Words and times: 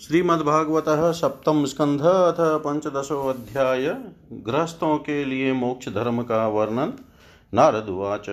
श्रीमद्भागवत 0.00 1.14
सप्तम 1.14 1.64
स्कंध 1.64 2.00
अथ 2.00 2.36
पंचदशो 2.38 3.28
अध्याय। 3.28 3.96
गृहस्थों 4.46 4.98
के 4.98 5.24
लिए 5.24 5.52
मोक्ष 5.52 5.88
धर्म 5.88 6.22
का 6.22 6.48
वर्णन। 6.48 6.92
नारद 7.52 7.88
उवाच 7.88 8.26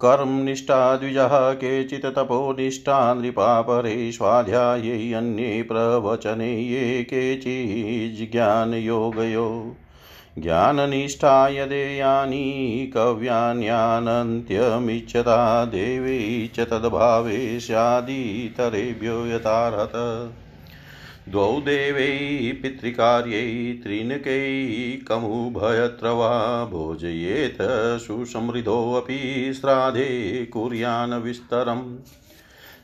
कर्मनिष्ठा 0.00 0.96
द्विजः 0.96 1.52
केचित् 1.52 2.16
तपोनिष्ठा 2.16 3.14
नृपा 3.14 3.60
परे 3.60 4.12
स्वाध्याये 4.12 5.12
अन्ये 5.12 5.62
प्रवचने 5.62 6.60
ये 6.60 7.04
केचिज्ञानयोगयो 7.04 9.76
ज्ञाननिष्ठा 10.38 11.48
यदेयानि 11.48 12.92
कव्यान्यानन्त्यमिच्छता 12.94 15.64
देवी 15.64 16.48
च 16.48 16.60
तद्भावे 16.70 17.60
स्यादितरेभ्यो 17.60 19.26
यथार्हत। 19.26 19.92
द्वौ 21.30 21.60
देवै 21.60 22.58
पितृकार्यै 22.62 23.80
त्रिनकैकमुभयत्र 23.82 26.08
वा 26.08 26.64
भोजयेत 26.64 27.56
सुसमृद्धोऽपि 28.00 29.52
श्राद्धे 29.56 30.46
कुर्यान् 30.46 31.22
विस्तरम्। 31.22 31.98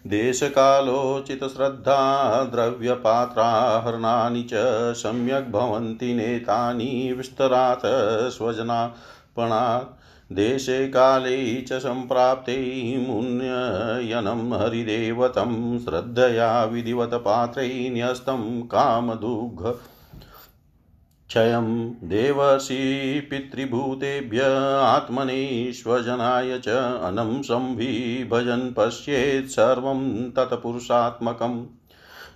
देशकालोचितश्रद्धा 0.06 2.44
द्रव्यपात्राहरणानि 2.44 4.42
च 4.42 4.52
सम्यक् 4.94 5.50
भवन्ति 5.50 6.14
नेतानि 6.14 7.14
विस्तरात् 7.18 8.32
स्वजनापणात् 8.32 10.03
देशे 10.32 10.88
काले 10.88 11.60
च 11.60 11.72
सम्प्राप्ते 11.72 12.56
मुन्ययनं 13.08 14.52
हरिदेवतं 14.52 15.78
श्रद्धया 15.78 16.64
विधिवत 16.64 17.14
पात्रै 17.14 17.68
न्यस्तं 17.90 18.62
कामदुग्ध 18.66 19.74
क्षयं 21.28 21.90
देवर्षि 22.08 22.76
पितृभूतेभ्य 23.30 24.42
आत्मने 24.80 25.72
स्वजनाय 25.72 26.58
च 26.58 26.68
अनं 27.02 27.42
संविभजन् 27.42 28.72
पश्येत् 28.74 29.50
सर्वं 29.50 30.30
तत्पुरुषात्मकम् 30.30 31.64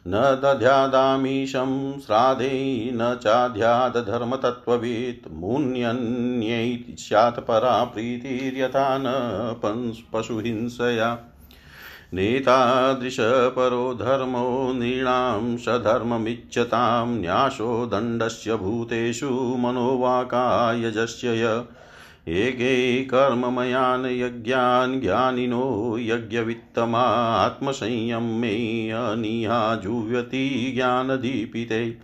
न 0.08 0.40
दध्यादामीशं 0.44 2.00
श्राद्धे 2.00 2.90
न 2.94 3.18
चाध्यादधर्मतत्त्ववित् 3.22 5.32
मुन्यन्यै 5.32 6.96
स्यात् 6.98 7.40
परा 7.40 7.84
प्रीतिर्यथा 7.84 8.98
न 8.98 10.02
पशुहिंसया। 10.12 11.18
नेतादृशपरो 12.14 13.94
धर्मो 13.94 14.72
नृणां 14.72 15.56
सधर्ममिच्छतां 15.56 17.06
न्यासो 17.06 17.86
दण्डस्य 17.86 18.56
भूतेषु 18.56 19.56
मनोवाकायजस्य 19.58 21.28
य। 21.28 21.64
एके 22.28 23.04
कर्ममयान् 23.04 24.06
यज्ञान् 24.06 25.00
ज्ञानिनो 25.00 25.96
यज्ञवित्तमा 25.98 27.36
आत्मसंयमे 27.36 28.90
अनिहा 28.90 29.74
जुह्यति 29.74 30.72
ज्ञानदीपिते। 30.74 31.96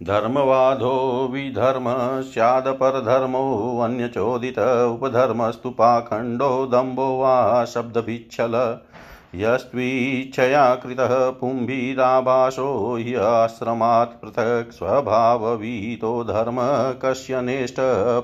धर्मवादो 0.04 1.28
विधर्म 1.32 2.22
स्यादपरधर्मोऽन्यचोदित 2.22 4.60
उपधर्मस्तु 4.60 5.70
पाखण्डो, 5.70 6.66
दम्भो 6.66 7.20
वा 7.20 7.66
शब्दभिच्छल। 7.66 8.80
यस्त्वीच्छया 9.36 10.76
कृतः 10.76 11.30
पुम्भिराभासो 11.30 12.98
ह्याश्रमात् 13.00 14.22
पृथक् 14.22 14.72
स्वभाववीतो 14.72 16.24
धर्म, 16.24 16.58
कस्य 17.02 17.42
नेष्ट 17.42 17.76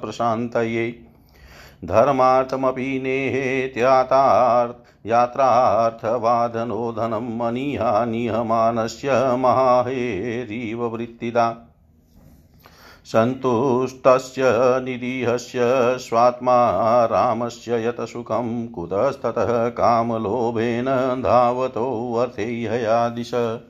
प्रशान्तये। 0.01 1.00
धर्मार्थमपि 1.86 3.01
नेहेत्यातार्थ 3.03 4.69
यात्रार्थवादनो 4.69 4.88
धनम् 6.91 7.41
अनिहा 7.41 8.05
निहमानस्य 8.05 9.35
महाहेरिव 9.35 10.85
वृत्तिदा। 10.85 11.57
सन्तुष्टस्य 13.05 14.41
निरीहस्य 14.83 15.59
स्वात्मा 15.97 17.05
रामस्य 17.05 17.88
यत् 17.88 18.09
सुखं 18.09 18.67
कुतस्ततः 18.67 19.69
कामलोभेन 19.69 21.21
धावतोऽर्थेह्यया 21.21 23.09
दिश 23.09 23.61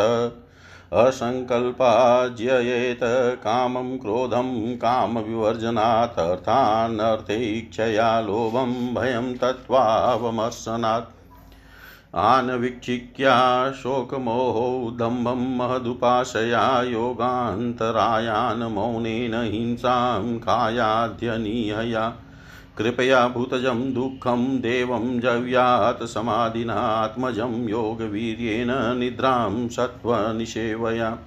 असङ्कल्पाज्ययेत 0.92 3.00
कामं 3.44 3.98
क्रोधं 3.98 4.76
कामविवर्जनात् 4.76 6.18
अर्थानर्थैक्षया 6.18 8.20
लोभं 8.20 8.94
भयं 8.94 9.34
तत्त्वावमर्शनात्। 9.34 11.06
आनवीक्षिक्या 12.14 13.72
शोकमोहो 13.72 14.90
दम्भं 14.90 15.56
महदुपाशया 15.56 16.82
योगान्तरायान् 16.82 18.62
मौनेन 18.62 19.34
हिंसां 19.34 20.38
कायाध्यनीहया 20.38 22.14
कृपया 22.78 23.28
भूतजं 23.28 23.94
दुःखं 23.94 24.60
देवं 24.60 25.20
जव्यात् 25.20 26.06
समाधिनात्मजं 26.06 27.68
योगवीर्येण 27.68 28.98
निद्रां 28.98 29.68
सत्त्वनिषेवया। 29.68 31.18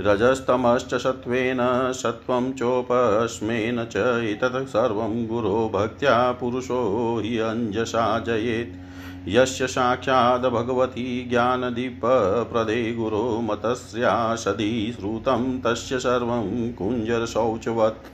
रजस्तमश्च 0.00 0.94
सत्त्वेन 0.94 1.58
सत्त्वं 1.92 2.52
चोपस्मेन 2.52 3.84
च 3.84 3.96
एतत् 3.96 4.68
सर्वं 4.68 5.26
गुरो 5.26 5.70
भक्त्या 5.74 6.32
पुरुषो 6.32 7.20
हि 7.24 7.38
अञ्जसा 7.38 8.18
जयेत्। 8.18 8.80
यस्य 9.28 9.66
साक्षाद् 9.66 10.46
भगवती 10.46 11.26
ज्ञानदीपप्रदे 11.30 12.94
गुरो 12.94 13.40
मतस्या 13.40 14.34
सदी 14.34 14.92
श्रुतं 14.92 15.60
तस्य 15.60 15.98
सर्वं 15.98 16.72
कुञ्जरशौचवत्। 16.72 18.13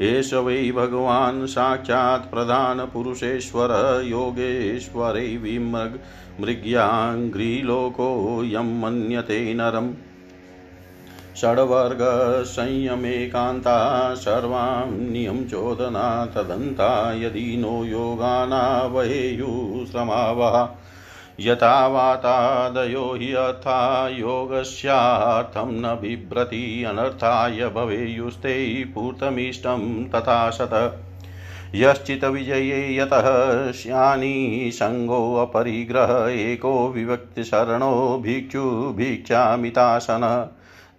एष 0.00 0.34
वै 0.34 0.72
भगवान् 0.72 1.46
साक्षात् 1.46 2.30
प्रधानपुरुषेश्वर 2.30 4.02
योगेश्वरै 4.04 5.36
विमृग् 5.36 5.96
मृग्याङ्घ्रिलोकोऽयं 6.40 8.80
मन्यते 8.80 9.54
नरम्। 9.54 9.92
षड्वर्गसंयमेकान्ता 11.36 14.14
सर्वां 14.14 14.90
नियं 14.90 15.48
चोदना 15.48 16.26
तदन्ता 16.26 17.12
यदि 17.12 17.56
नो 17.56 17.84
योगानावहेयुश्रमावः 17.84 20.68
यथा 21.40 21.86
वातादयो 21.86 23.14
हि 23.14 23.32
अर्था 23.32 24.08
योगस्यार्थं 24.08 25.72
न 25.72 25.82
बिभ्रति, 25.82 26.84
अनर्थाय 26.88 27.50
भवेयुस्ते 27.50 28.84
पूर्तमीष्टं 28.84 30.04
तथा 30.04 30.50
शत। 30.50 31.04
यश्चित्तविजये 31.74 32.96
यतः 32.96 33.72
श्यानि 33.72 34.70
सङ्गोऽपरिग्रह 34.74 36.30
एको 36.30 36.88
विभक्तिशरणो 36.88 38.20
भिक्षु 38.22 38.94
भिक्षामितासन। 38.96 40.50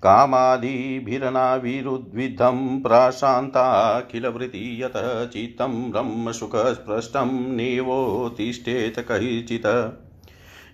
कामादिभिरनाविरुद्विद्धं 0.04 2.82
प्रशान्ताखिलवृत्ति 2.82 4.82
यतः 4.82 5.24
चित्तं 5.24 5.90
ब्रह्मसुखस्पृष्टं 5.90 7.56
नेवोत्तिष्ठेत 7.56 8.98
कैचित् 8.98 9.66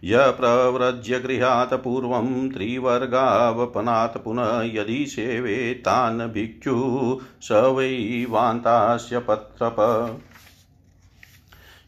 य 0.05 0.17
प्रव्रज्य 0.17 1.19
गृहात् 1.19 1.75
पूर्वं 1.75 2.51
त्रिवर्गावपनात् 2.51 4.25
पुनः 4.25 4.63
यदि 4.63 5.07
सेवेतान् 5.07 6.21
भिक्षु 6.21 7.19
स 7.43 7.53
वै 7.53 8.27
वान्तास्य 8.31 9.19
पत्रप 9.19 9.77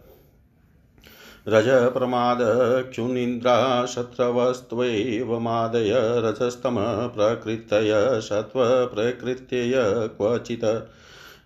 रजप्रमादक्षुनिन्द्रा 1.48 3.86
शत्रवस्त्वैव 3.86 5.38
मादय 5.38 5.92
रजस्तमः 5.96 7.06
प्रकृतय 7.06 8.20
सत्त्वप्रकृत्यय 8.20 9.84
क्वचित्। 9.86 10.90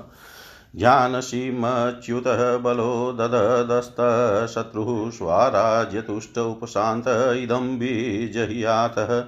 ज्ञानसीमच्युतः 0.75 2.57
बलो 2.57 3.17
दददस्तशत्रुः 3.19 5.11
स्वाराज्यतुष्ट 5.11 6.37
उपशान्त 6.37 7.05
इदं 7.43 7.79
बीजह्यातः। 7.79 9.23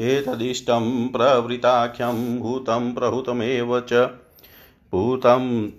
एतदिष्टं 0.00 1.08
प्रवृताख्यं 1.08 2.40
भूतं 2.40 2.94
प्रहुतमेव 2.94 3.80
च 3.80 3.92
भूतं 4.92 5.70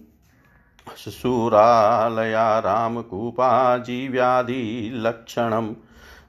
शुशूरालया 0.97 2.59
रामकूपा 2.59 3.77
जीव्यादिलक्षणं 3.77 5.73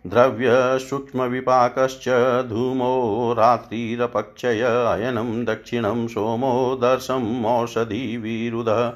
द्रव्यसूक्ष्मविपाकश्च 0.06 2.08
धूमो, 2.48 3.34
रात्रिरपक्षय 3.38 4.60
अयनं 4.60 5.44
दक्षिणं 5.44 6.08
सोमो 6.08 6.78
दर्शमौषधिविरुधः 6.82 8.92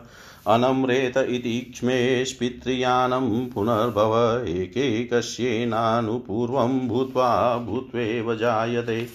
अनम्रेत 0.47 1.17
इति 1.17 1.73
क्ष्मेष्पितृयानं 1.75 3.47
पुनर्भव, 3.47 4.45
एकैकस्येनानुपूर्वं 4.49 6.89
भूत्वा 6.89 7.57
भूत्वेव 7.57 8.35
जायते। 8.35 9.09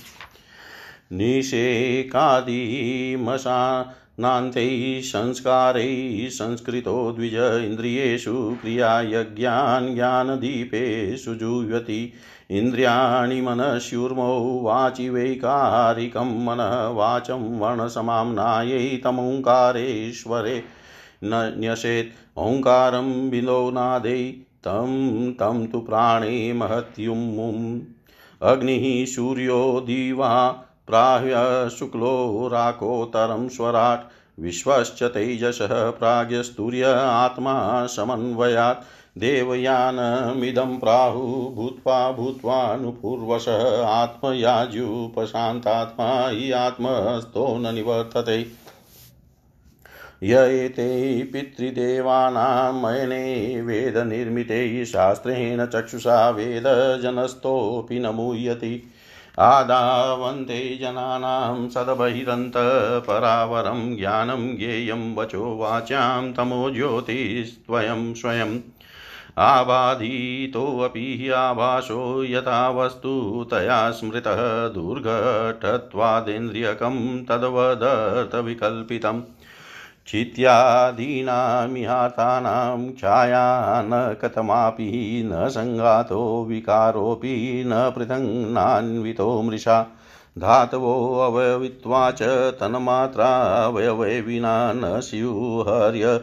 निषेकादिमशा 1.14 3.92
नान्तैः 4.20 5.02
संस्कारैः 5.02 6.30
संस्कृतो 6.30 7.12
द्विज 7.12 7.34
इन्द्रियेषु 7.36 8.58
क्रियायज्ञान् 8.62 9.96
ज्ञानदीपेषु 9.96 11.36
जुह्यति 11.36 12.14
इन्द्रियाणि 12.52 13.42
मनस्युर्मौ 13.42 14.62
वाचि 14.62 15.10
वैकारिकं 15.10 16.46
मनः 16.46 16.88
वाचं 16.88 17.60
वर्णसमाम्नायै 17.60 19.02
तमोङ्कारेश्वरे। 19.04 20.64
न्यसेत् 21.24 22.40
ओङ्कारं 22.40 23.30
विनो 23.30 23.72
नादे 23.72 24.32
तं 24.64 25.32
तं 25.34 25.68
तु 25.68 25.80
प्राणे 25.80 26.54
महत्युम्मुम्। 26.54 27.82
अग्निः 28.42 29.06
सूर्यो 29.06 29.84
दिवा 29.88 30.64
प्राह्य 30.88 31.70
शुक्लो 31.70 32.50
राकोत्तरं 32.54 33.50
स्वराट्, 33.50 34.12
विश्वश्च 34.40 35.04
तेजसः 35.04 35.90
प्राज्ञस्तूर्य 35.90 36.96
आत्मा 36.98 37.86
समन्वयात्। 37.86 38.84
देवयानमिदं 39.18 40.80
प्राहु 40.80 41.52
भूत्वा 41.56 42.12
भूत्वानुपूर्वशः 42.12 43.86
आत्मयाज्युपशान्तात्मा 43.86 46.28
हि 46.28 46.52
आत्मस्थो 46.52 47.58
न 47.58 47.76
निवर्तते। 47.76 48.66
य 50.24 50.38
एते 50.38 51.24
पितृदेवानां 51.24 52.74
मयने 52.74 53.62
वेदनिर्मिते 53.62 54.86
शास्त्रेण 54.86 55.66
चक्षुषा 55.66 56.30
वेदजनस्थोऽपि 56.30 58.00
न 58.00 58.06
मूयति 58.06 58.92
आदावन्ते 59.40 60.78
जनानां 60.82 61.70
सदबहिरन्तपरावरं 61.70 63.96
ज्ञानं 63.96 64.58
ज्ञेयं 64.58 65.16
वचो 65.16 65.58
वाच्यां 65.58 66.34
तमो 66.34 66.72
ज्योतिस्त्वयं 66.72 68.14
स्वयम् 68.14 68.60
आबाधितोऽपि 69.38 71.30
आभासो 71.36 72.24
यथा 72.24 72.70
वस्तु 72.70 73.46
तया 73.52 73.92
स्मृतः 73.92 74.68
दुर्घटत्वादेन्द्रियकं 74.74 77.26
तद्वदर्थविकल्पितम् 77.26 79.22
चित्यादीनामिहातानां 80.08 82.94
छाया 82.94 83.82
न 83.82 84.16
कथमापि 84.22 85.24
न 85.26 85.50
सङ्गातो 85.50 86.46
विकारोऽपि 86.46 87.64
न 87.68 87.94
पृथङ्नान्वितो 87.96 89.42
मृषा। 89.42 89.88
धातवोऽवयवित्वा 90.40 92.12
च 92.12 92.24
तन्मात्रावयवे 92.60 94.22
विना 94.22 94.74
न 94.74 95.00
स्युहर्य 95.00 96.22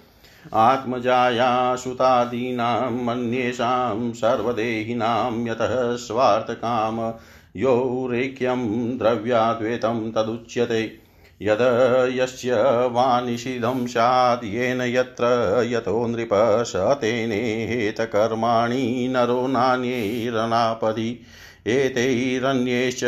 आत्मजाया 0.53 1.75
सुतादीनाम् 1.75 3.09
अन्येषां 3.09 4.13
सर्वदेहिनां 4.13 5.47
यतः 5.47 5.95
स्वार्थकाम 5.95 7.13
यौरेक्यं 7.55 8.97
द्रव्याद्वैतं 8.97 10.11
तदुच्यते। 10.11 11.05
यद 11.41 12.11
यस्य 12.15 12.87
वा 12.87 13.21
निषिधं 13.21 13.87
स्यात्, 13.87 14.45
येन 14.45 14.81
यत्र 14.81 15.25
यतो 15.69 16.07
नृप 16.07 16.63
स 16.67 16.75
तेनेहेतकर्माणि 16.75 19.07
नरो 19.09 19.47
नान्यैरनापदि। 19.47 21.21
एतैरन्यैश्च 21.67 23.01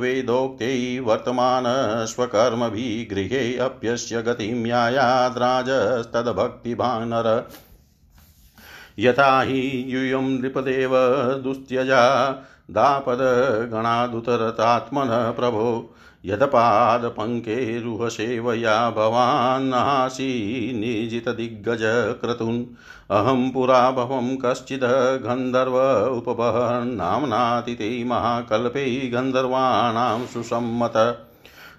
वेदोक्तै 0.00 0.98
वर्तमान 0.98 1.64
स्वकर्मभिः 2.06 3.14
गृहेऽप्यस्य 3.14 4.22
गतिं 4.22 4.66
यायाद्राजस्तद्भक्तिभानर। 4.66 7.48
यथा 8.98 9.42
हि 9.42 9.84
यूयं 9.88 10.40
नृपदेव 10.40 10.90
दुस्त्यजा 11.44 12.28
दापदगणादुतरतात्मनः 12.70 15.30
प्रभो, 15.30 15.94
यदपादपङ्केरुहसेवया 16.24 18.90
भवान्नासि 18.90 20.72
निजितदिग्गजक्रतुन्। 20.76 22.64
अहं 23.10 23.50
पुरा 23.50 23.90
भवं 23.90 24.36
कश्चिद् 24.36 25.22
गन्धर्व 25.22 26.06
उपबहन्नाम्नातिते 26.16 28.04
महाकल्पे 28.04 29.08
गन्धर्वाणां 29.08 30.26
सुसम्मत। 30.26 31.26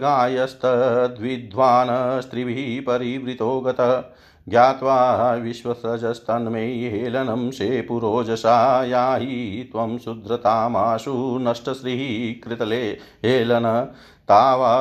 गायस्तद्विद्वान् 0.00 2.22
स्त्रिभिः 2.22 2.82
परिवृतो 2.82 3.60
गतः। 3.60 4.04
ज्ञात्वा 4.48 5.34
विश्वसजस्तन्मे 5.34 6.88
हेलनं 6.88 7.50
शेपुरोजसा। 7.50 8.84
याहि 8.84 9.68
त्वं 9.72 9.98
शुद्रतामाशु 9.98 11.38
नष्टश्रीः 11.40 12.48
कृतले। 12.48 12.98
हेलन 13.24 13.88
तावा 14.30 14.74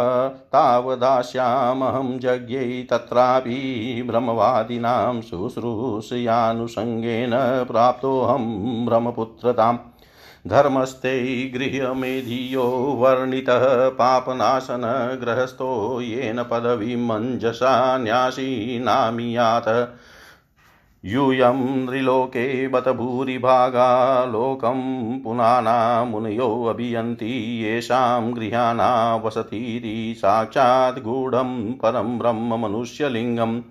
तावदास्यामहं 0.53 2.19
यज्ञै 2.23 2.87
तत्रापि 2.91 4.03
ब्रह्मवादिनां 4.07 5.21
शुश्रूषयानुषङ्गेन 5.21 7.31
प्राप्तोऽहं 7.67 8.45
ब्रह्मपुत्रताम् 8.85 9.77
धर्मस्ते 10.47 11.15
गृह्यमेधियो 11.55 12.63
वर्णितः 12.99 13.89
पापनाशनगृहस्थो 13.89 15.99
येन 16.01 16.43
पदवीं 16.43 17.07
मञ्जसा 17.07 17.97
न्यासीनामियात 17.97 19.65
यूयं 21.05 21.87
त्रिलोके 21.87 22.67
बत 22.67 22.89
भूरिभागा 22.89 24.25
लोकं 24.25 25.19
पुनाना 25.19 26.05
मुनयोऽभियन्ति 26.05 27.63
येषां 27.63 28.35
गृहाणा 28.35 29.15
वसतीति, 29.15 30.15
साक्षात् 30.17 30.99
गूढं 30.99 31.71
परं 31.71 32.19
ब्रह्म 32.19 32.65
मनुष्यलिङ्गं 32.65 33.61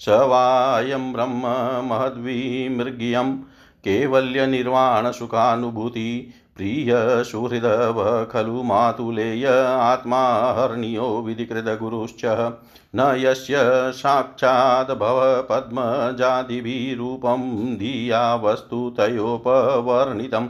स 0.00 0.08
वायं 0.08 1.12
ब्रह्म 1.12 1.42
महद्विमृग्यं, 1.88 3.38
कैवल्यनिर्वाणसुखानुभूति 3.84 6.34
प्रियसुहृदव 6.60 8.28
खलु 8.32 8.62
मातुलेय 8.62 9.46
आत्मा 9.80 10.52
हर्नियो 10.52 11.24
विधिकृतगुरुश्च 11.26 12.52
न 12.96 13.14
यस्य 13.18 13.56
साक्षाद्भव 13.92 15.46
पद्मजादिभिरूपं 15.50 17.76
धिया 17.76 18.34
वस्तुतयोपवर्णितम् 18.34 20.48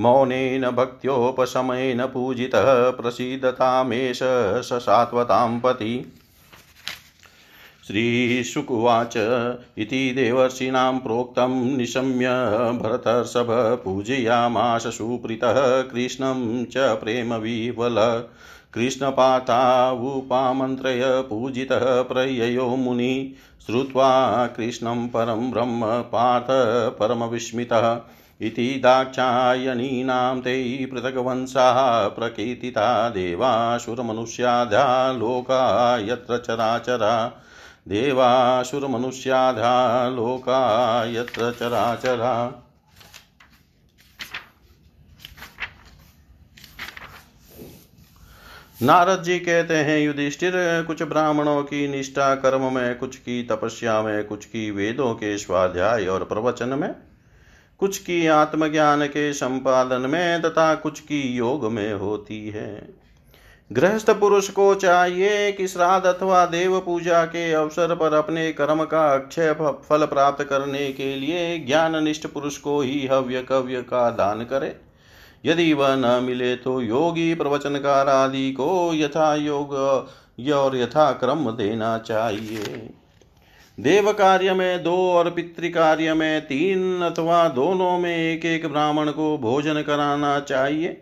मौनेन 0.00 0.70
भक्त्योपशमेन 0.70 2.06
पूजितः 2.06 2.90
प्रसीदतामेष 2.90 4.20
स 4.62 4.78
सात्वतां 4.82 5.60
पति। 5.60 6.12
श्रीशुकुवाच 7.86 9.16
इति 9.78 10.12
देवर्षीणां 10.16 10.98
प्रोक्तं 10.98 11.76
निशम्य 11.76 12.28
भरतर्षभ 12.82 13.80
पूजयामाश 13.84 14.82
सुप्रीतः 14.82 15.82
कृष्णं 15.82 16.64
च 16.64 16.74
प्रेमविवल। 16.76 18.24
कृष्णपातावुपामन्त्रय 18.74 21.02
पूजितः 21.04 22.02
प्रययो 22.02 22.66
मुनि। 22.66 23.34
श्रुत्वा 23.66 24.46
कृष्णं 24.46 25.08
परं 25.08 25.50
ब्रह्म 25.50 25.80
पार्थ 25.84 26.98
परमविस्मितः। 26.98 28.00
इति 28.40 28.80
दाक्षायणीनां 28.82 30.40
ते 30.40 30.86
पृथग्वंशाः 30.86 32.08
प्रकीर्तिता 32.08 33.08
देवासुरमनुष्याधा 33.08 35.12
लोका 35.12 35.98
यत्र 35.98 36.38
चराचरा। 36.38 37.40
देवासुरमनुष्याधा 37.88 40.08
लोका 40.08 41.06
यत्र 41.06 41.52
चराचरा। 41.52 42.60
नारद 48.82 49.22
जी 49.22 49.38
कहते 49.38 49.74
हैं, 49.74 50.00
युधिष्ठिर, 50.00 50.84
कुछ 50.86 51.02
ब्राह्मणों 51.02 51.62
की 51.62 51.88
निष्ठा 51.88 52.34
कर्म 52.34 52.74
में, 52.74 52.98
कुछ 52.98 53.16
की 53.16 53.42
तपस्या 53.42 54.02
में, 54.02 54.24
कुछ 54.24 54.44
की 54.44 54.70
वेदों 54.70 55.14
के 55.14 55.38
स्वाध्याय 55.38 56.06
और 56.06 56.24
प्रवचन 56.24 56.68
में, 56.68 56.94
कुछ 57.78 57.98
की 57.98 58.26
आत्मज्ञान 58.26 59.06
के 59.06 59.32
संपादन 59.32 60.00
में, 60.00 60.42
तथा 60.42 60.74
कुछ 60.74 61.00
की 61.00 61.22
योग 61.22 61.72
में 61.72 61.92
होती 61.92 62.48
है। 62.48 63.03
गृहस्थ 63.70 64.10
पुरुष 64.10 64.48
को 64.48 64.74
चाहिए 64.74 65.52
कि 65.52 65.66
श्राद्ध 65.68 66.06
अथवा 66.06 66.44
देव 66.46 66.78
पूजा 66.80 67.24
के 67.24 67.52
अवसर 67.52 67.94
पर 67.94 68.14
अपने 68.14 68.52
कर्म 68.52 68.84
का 68.84 69.04
अक्षय 69.14 69.52
फल 69.88 70.04
प्राप्त 70.06 70.44
करने 70.44 70.86
के 70.92 71.14
लिए 71.16 71.58
ज्ञान 71.58 72.02
निष्ठ 72.04 72.26
पुरुष 72.26 72.56
को 72.56 72.80
ही 72.80 73.06
हव्य 73.06 73.42
कव्य 73.42 73.80
का 73.82 74.08
दान 74.10 74.42
करे। 74.44 74.74
यदि 75.44 75.72
वह 75.72 75.94
न 75.96 76.22
मिले 76.24 76.54
तो 76.56 76.80
योगी 76.80 77.34
प्रवचनकार 77.34 78.08
आदि 78.08 78.50
को 78.52 78.92
यथा 78.94 79.34
योग 79.34 79.72
और 80.54 80.76
यथा 80.76 81.10
क्रम 81.12 81.50
देना 81.50 81.96
चाहिए। 81.98 82.90
देव 83.78 84.12
कार्य 84.12 84.54
में 84.54 84.82
दो 84.82 84.96
और 85.12 85.30
पितृ 85.30 85.68
कार्य 85.68 86.14
में 86.14 86.40
तीन 86.40 87.02
अथवा 87.02 87.48
दोनों 87.48 87.98
में 87.98 88.16
एक 88.16 88.44
एक 88.44 88.66
ब्राह्मण 88.66 89.10
को 89.10 89.36
भोजन 89.38 89.82
कराना 89.82 90.38
चाहिए। 90.40 91.00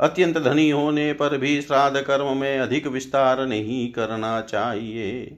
अत्यंत 0.00 0.38
धनी 0.38 0.70
होने 0.70 1.12
पर 1.12 1.38
भी 1.38 1.60
श्राद्ध 1.62 2.00
कर्म 2.00 2.36
में 2.36 2.58
अधिक 2.58 2.86
विस्तार 2.86 3.46
नहीं 3.46 3.92
करना 3.92 4.40
चाहिए। 4.40 5.36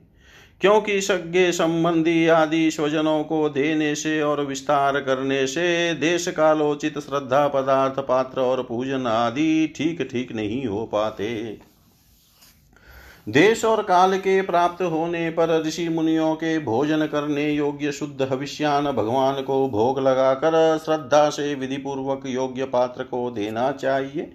क्योंकि 0.61 1.01
सज्ञे 1.01 1.53
संबंधी 1.53 2.27
आदि 2.27 2.71
स्वजनों 2.71 3.25
को 3.25 3.49
देने 3.49 3.95
से 3.95 4.23
और 4.23 4.45
विस्तार 4.45 5.01
करने 5.01 5.47
से 5.47 5.95
देश 5.95 6.29
कालोचित 6.29 6.99
श्रद्धा 6.99 7.49
पदार्थ, 7.49 7.99
पात्र 7.99 8.41
और 8.41 8.63
पूजन 8.63 9.07
आदि 9.07 9.75
ठीक 9.77 10.09
ठीक 10.11 10.33
नहीं 10.33 10.67
हो 10.67 10.85
पाते। 10.85 11.59
देश 13.29 13.65
और 13.65 13.83
काल 13.83 14.19
के 14.19 14.43
प्राप्त 14.43 14.83
होने 14.83 15.31
पर 15.31 15.63
ऋषि 15.67 15.89
मुनियों 15.89 16.35
के 16.35 16.59
भोजन 16.59 17.07
करने 17.07 17.51
योग्य 17.51 17.93
शुद्ध 17.93 18.29
हविष्यान 18.31 18.85
भगवान 18.85 19.43
को 19.43 19.69
भोग 19.69 19.99
लगाकर 19.99 20.79
श्रद्धा 20.85 21.31
से 21.31 21.55
विधि 21.55 21.77
पूर्वक 21.77 22.23
योग्य 22.27 22.65
पात्र 22.65 23.03
को 23.03 23.31
देना 23.31 23.73
चाहिए। 23.73 24.33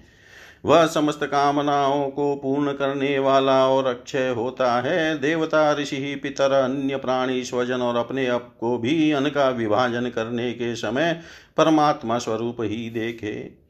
वह 0.65 0.85
समस्त 0.85 1.23
कामनाओं 1.23 2.09
को 2.09 2.35
पूर्ण 2.35 2.71
करने 2.71 3.19
वाला 3.19 3.67
और 3.67 3.85
अक्षय 3.85 4.29
होता 4.29 4.73
है। 4.81 5.17
देवता, 5.19 5.71
ऋषि, 5.73 6.19
पितर, 6.23 6.51
अन्य 6.51 6.97
प्राणी, 6.97 7.43
स्वजन 7.43 7.81
और 7.81 7.95
अपने 7.95 8.27
आप 8.27 8.55
को 8.59 8.77
भी 8.77 9.11
अन्न 9.11 9.29
का 9.29 9.49
विभाजन 9.49 10.09
करने 10.09 10.51
के 10.53 10.75
समय 10.75 11.19
परमात्मा 11.57 12.17
स्वरूप 12.17 12.57
ही 12.61 12.89
देखे। 12.89 13.61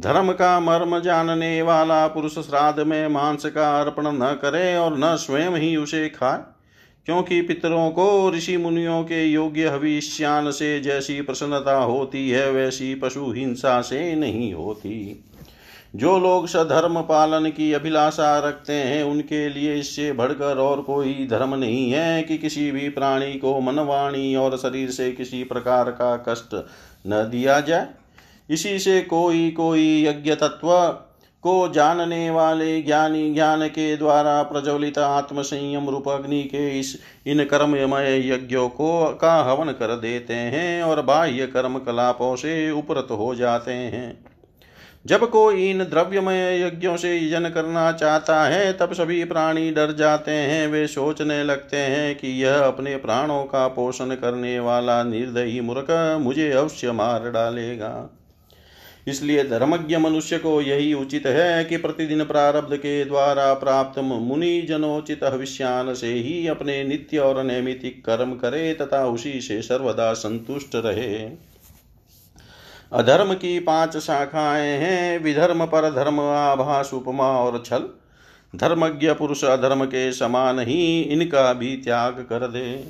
धर्म 0.00 0.32
का 0.32 0.60
मर्म 0.60 0.98
जानने 1.00 1.62
वाला 1.62 2.06
पुरुष 2.06 2.34
श्राद्ध 2.34 2.80
में 2.80 3.08
मांस 3.08 3.46
का 3.46 3.80
अर्पण 3.80 4.06
न 4.06 4.38
करे 4.42 4.76
और 4.76 4.98
न 4.98 5.16
स्वयं 5.16 5.50
ही 5.50 5.76
उसे 5.76 6.08
खाए, 6.08 6.42
क्योंकि 7.06 7.40
पितरों 7.42 7.90
को, 7.90 8.30
ऋषि 8.30 8.56
मुनियों 8.56 9.02
के 9.02 9.24
योग्य 9.24 9.68
हविष्यान 9.68 10.50
से 10.50 10.80
जैसी 10.80 11.20
प्रसन्नता 11.20 11.76
होती 11.76 12.30
है, 12.30 12.50
वैसी 12.50 12.94
पशु 12.94 13.30
हिंसा 13.32 13.80
से 13.80 14.14
नहीं 14.14 14.52
होती। 14.54 15.24
जो 15.94 16.18
लोग 16.18 16.46
सधर्म 16.46 17.00
पालन 17.00 17.48
की 17.50 17.72
अभिलाषा 17.72 18.38
रखते 18.38 18.72
हैं, 18.72 19.02
उनके 19.04 19.48
लिए 19.48 19.74
इससे 19.74 20.12
बढ़कर 20.12 20.58
और 20.58 20.80
कोई 20.80 21.26
धर्म 21.30 21.54
नहीं 21.54 21.90
है 21.92 22.22
कि 22.22 22.38
किसी 22.38 22.70
भी 22.70 22.88
प्राणी 22.88 23.32
को 23.32 23.60
मनवाणी 23.60 24.34
और 24.36 24.56
शरीर 24.56 24.90
से 24.90 25.12
किसी 25.12 25.44
प्रकार 25.44 25.90
का 25.90 26.16
कष्ट 26.28 26.54
न 27.06 27.28
दिया 27.30 27.60
जाए। 27.60 27.86
इसी 28.50 28.78
से 28.78 29.00
कोई 29.00 29.50
कोई 29.50 30.04
यज्ञ 30.06 30.34
तत्व 30.34 30.70
को 31.42 31.68
जानने 31.68 32.30
वाले 32.30 32.82
ज्ञानी, 32.82 33.34
ज्ञान 33.34 33.66
के 33.68 33.96
द्वारा 33.96 34.42
प्रज्वलित 34.42 34.98
आत्म 34.98 35.42
संयम 35.42 35.88
रूप 35.88 36.08
अग्नि 36.08 36.42
के 36.42 36.80
इस 36.80 36.96
इन 37.26 37.44
कर्ममय 37.44 38.32
यज्ञों 38.32 38.68
को 38.68 39.18
का 39.20 39.34
हवन 39.42 39.72
कर 39.72 39.96
देते 39.96 40.34
हैं 40.34 40.82
और 40.82 41.02
बाह्य 41.02 41.46
कर्म 41.46 41.78
कलापों 41.78 42.36
से 42.36 42.70
उपरत 42.70 43.08
हो 43.10 43.34
जाते 43.34 43.72
हैं। 43.72 44.33
जब 45.06 45.30
कोई 45.30 45.70
इन 45.70 45.78
द्रव्यमय 45.78 46.62
यज्ञों 46.62 46.96
से 46.96 47.16
यजन 47.18 47.48
करना 47.48 47.92
चाहता 47.92 48.44
है, 48.44 48.72
तब 48.72 48.92
सभी 48.92 49.24
प्राणी 49.24 49.70
डर 49.70 49.92
जाते 49.92 50.30
हैं। 50.30 50.68
वे 50.68 50.86
सोचने 50.86 51.44
लगते 51.44 51.76
हैं 51.76 52.14
कि 52.14 52.44
यह 52.44 52.58
अपने 52.58 52.96
प्राणों 52.96 53.44
का 53.44 53.68
पोषण 53.68 54.14
करने 54.14 54.60
वाला 54.60 55.02
निर्दयी 55.02 55.60
मूर्ख 55.60 56.18
मुझे 56.20 56.50
अवश्य 56.52 56.92
मार 56.92 57.30
डालेगा। 57.30 58.10
इसलिए 59.08 59.44
धर्मज्ञ 59.44 59.96
मनुष्य 59.96 60.38
को 60.38 60.60
यही 60.60 60.94
उचित 60.94 61.26
है 61.26 61.64
कि 61.64 61.76
प्रतिदिन 61.76 62.24
प्रारब्ध 62.24 62.76
के 62.76 63.04
द्वारा 63.04 63.54
प्राप्त 63.54 63.98
मुनि 63.98 64.62
जनोचित 64.62 65.24
हविष्यान 65.24 65.94
से 65.94 66.12
ही 66.12 66.46
अपने 66.46 66.84
नित्य 66.84 67.18
और 67.18 67.44
नैमितिक 67.44 68.04
कर्म 68.04 68.32
करे, 68.32 68.74
तथा 68.74 69.06
उसी 69.06 69.40
से 69.40 69.62
सर्वदा 69.62 70.12
संतुष्ट 70.12 70.74
रहे। 70.74 71.53
अधर्म 72.92 73.34
की 73.34 73.60
पाँच 73.60 73.96
शाखाएँ 73.96 74.78
हैं, 74.78 75.24
विधर्म 75.24 75.66
पर 75.66 75.94
धर्म 75.94 76.20
आभास, 76.20 76.94
उपमा 76.94 77.26
और 77.26 77.62
छल। 77.66 77.88
धर्मज्ञ 78.56 79.12
पुरुष 79.12 79.44
अधर्म 79.44 79.84
के 79.84 80.12
समान 80.12 80.58
ही 80.58 81.00
इनका 81.00 81.52
भी 81.52 81.76
त्याग 81.76 82.12
कर 82.12 82.48
दे। 82.48 82.88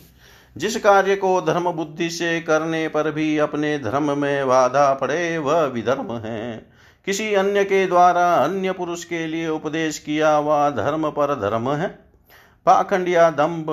जिस 0.56 0.76
कार्य 0.76 1.16
को 1.16 1.40
धर्म 1.40 1.72
बुद्धि 1.72 2.10
से 2.10 2.40
करने 2.40 2.88
पर 2.88 3.10
भी 3.10 3.38
अपने 3.38 3.78
धर्म 3.78 4.18
में 4.18 4.48
बाधा 4.48 4.94
पड़े, 4.94 5.38
वह 5.38 5.64
विधर्म 5.64 6.16
है। 6.16 6.70
किसी 7.06 7.34
अन्य 7.34 7.64
के 7.64 7.86
द्वारा 7.86 8.34
अन्य 8.34 8.72
पुरुष 8.72 9.04
के 9.04 9.26
लिए 9.26 9.48
उपदेश 9.48 9.98
किया 9.98 10.34
हुआ 10.34 10.70
धर्म 10.70 11.10
पर 11.10 11.34
धर्म 11.34 11.72
है। 11.72 11.88
पाखंड 12.66 13.08
या 13.08 13.30
दम्ब 13.30 13.66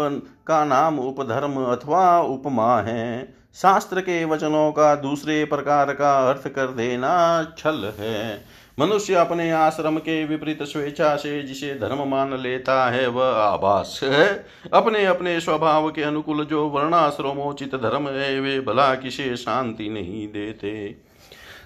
का 0.48 0.66
नाम 0.66 1.00
उपधर्म 1.00 1.54
अथवा 1.54 2.22
उपमा 2.22 2.82
है। 2.82 3.41
शास्त्र 3.56 4.02
के 4.02 4.26
वचनों 4.26 4.72
का 4.72 4.96
दूसरे 4.96 5.46
प्रकार 5.46 5.94
का 5.94 6.30
अर्थ 6.30 6.48
कर 6.48 6.68
देना 6.68 7.44
छल 7.58 7.94
है। 8.00 8.46
मनुष्य 8.80 9.14
अपने 9.14 9.52
आश्रम 9.52 9.98
के 9.98 10.26
विपरीत 10.26 10.64
स्वेच्छा 10.64 11.16
से 11.16 11.44
जिसे 11.44 11.74
धर्म 11.74 12.08
मान 12.08 12.38
लेता 12.38 12.90
है, 12.90 13.08
वह 13.08 13.26
आभास 13.26 14.00
है। 14.04 14.46
अपने 14.74 15.06
अपने 15.06 15.40
स्वभाव 15.40 15.90
के 15.92 16.04
अनुकूल 16.04 16.46
जो 16.46 16.68
वर्णाश्रमोचित 16.68 17.76
धर्म 17.76 18.08
है, 18.08 18.40
वे 18.40 18.60
भला 18.60 18.96
किसे 18.96 19.36
शांति 19.36 19.90
नहीं 19.90 20.28
देते। 20.28 20.96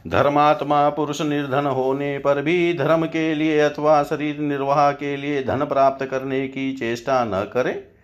धर्मात्मा 0.07 0.89
पुरुष 0.89 1.21
निर्धन 1.21 1.65
होने 1.65 2.17
पर 2.17 2.41
भी 2.41 2.73
धर्म 2.73 3.05
के 3.05 3.33
लिए 3.35 3.59
अथवा 3.59 4.03
शरीर 4.03 4.39
निर्वाह 4.39 4.91
के 4.91 5.17
लिए 5.17 5.43
धन 5.43 5.65
प्राप्त 5.65 6.05
करने 6.05 6.47
की 6.47 6.73
चेष्टा 6.73 7.23
न 7.25 7.51
करे। 7.53 7.94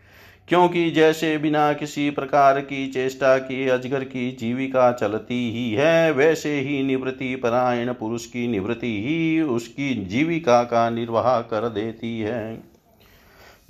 क्योंकि 0.52 0.92
जैसे 0.92 1.38
बिना 1.38 1.74
किसी 1.74 2.10
प्रकार 2.10 2.60
की 2.62 2.88
चेष्टा 2.88 3.38
की 3.38 3.68
अजगर 3.68 4.04
की 4.04 4.38
जीविका 4.40 4.92
चलती 4.92 5.52
ही 5.52 5.74
है, 5.74 6.12
वैसे 6.12 6.60
ही 6.60 6.84
निवृत्ति 6.84 7.36
परायण 7.36 7.94
पुरुष 7.94 8.26
की 8.26 8.48
निवृत्ति 8.48 9.04
ही 9.08 9.42
उसकी 9.42 10.06
जीविका 10.06 10.64
का 10.64 10.90
निर्वाह 10.90 11.40
कर 11.42 11.70
देती 11.70 12.20
है। 12.20 12.64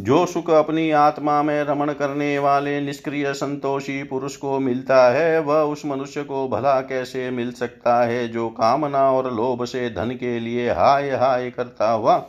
जो 0.01 0.25
सुख 0.25 0.49
अपनी 0.49 0.91
आत्मा 0.91 1.43
में 1.43 1.63
रमण 1.63 1.93
करने 1.93 2.39
वाले 2.39 2.81
निष्क्रिय 2.81 3.33
संतोषी 3.33 4.03
पुरुष 4.03 4.35
को 4.35 4.59
मिलता 4.59 5.09
है, 5.11 5.39
वह 5.39 5.61
उस 5.61 5.85
मनुष्य 5.85 6.23
को 6.23 6.47
भला 6.47 6.81
कैसे 6.81 7.29
मिल 7.29 7.51
सकता 7.51 8.03
है 8.03 8.27
जो 8.27 8.49
कामना 8.49 9.11
और 9.11 9.33
लोभ 9.33 9.65
से 9.65 9.89
धन 9.89 10.09
के 10.09 10.39
लिए 10.39 10.69
हाय 10.69 11.09
हाय 11.09 11.51
करता 11.51 11.91
हुआ 11.91 12.25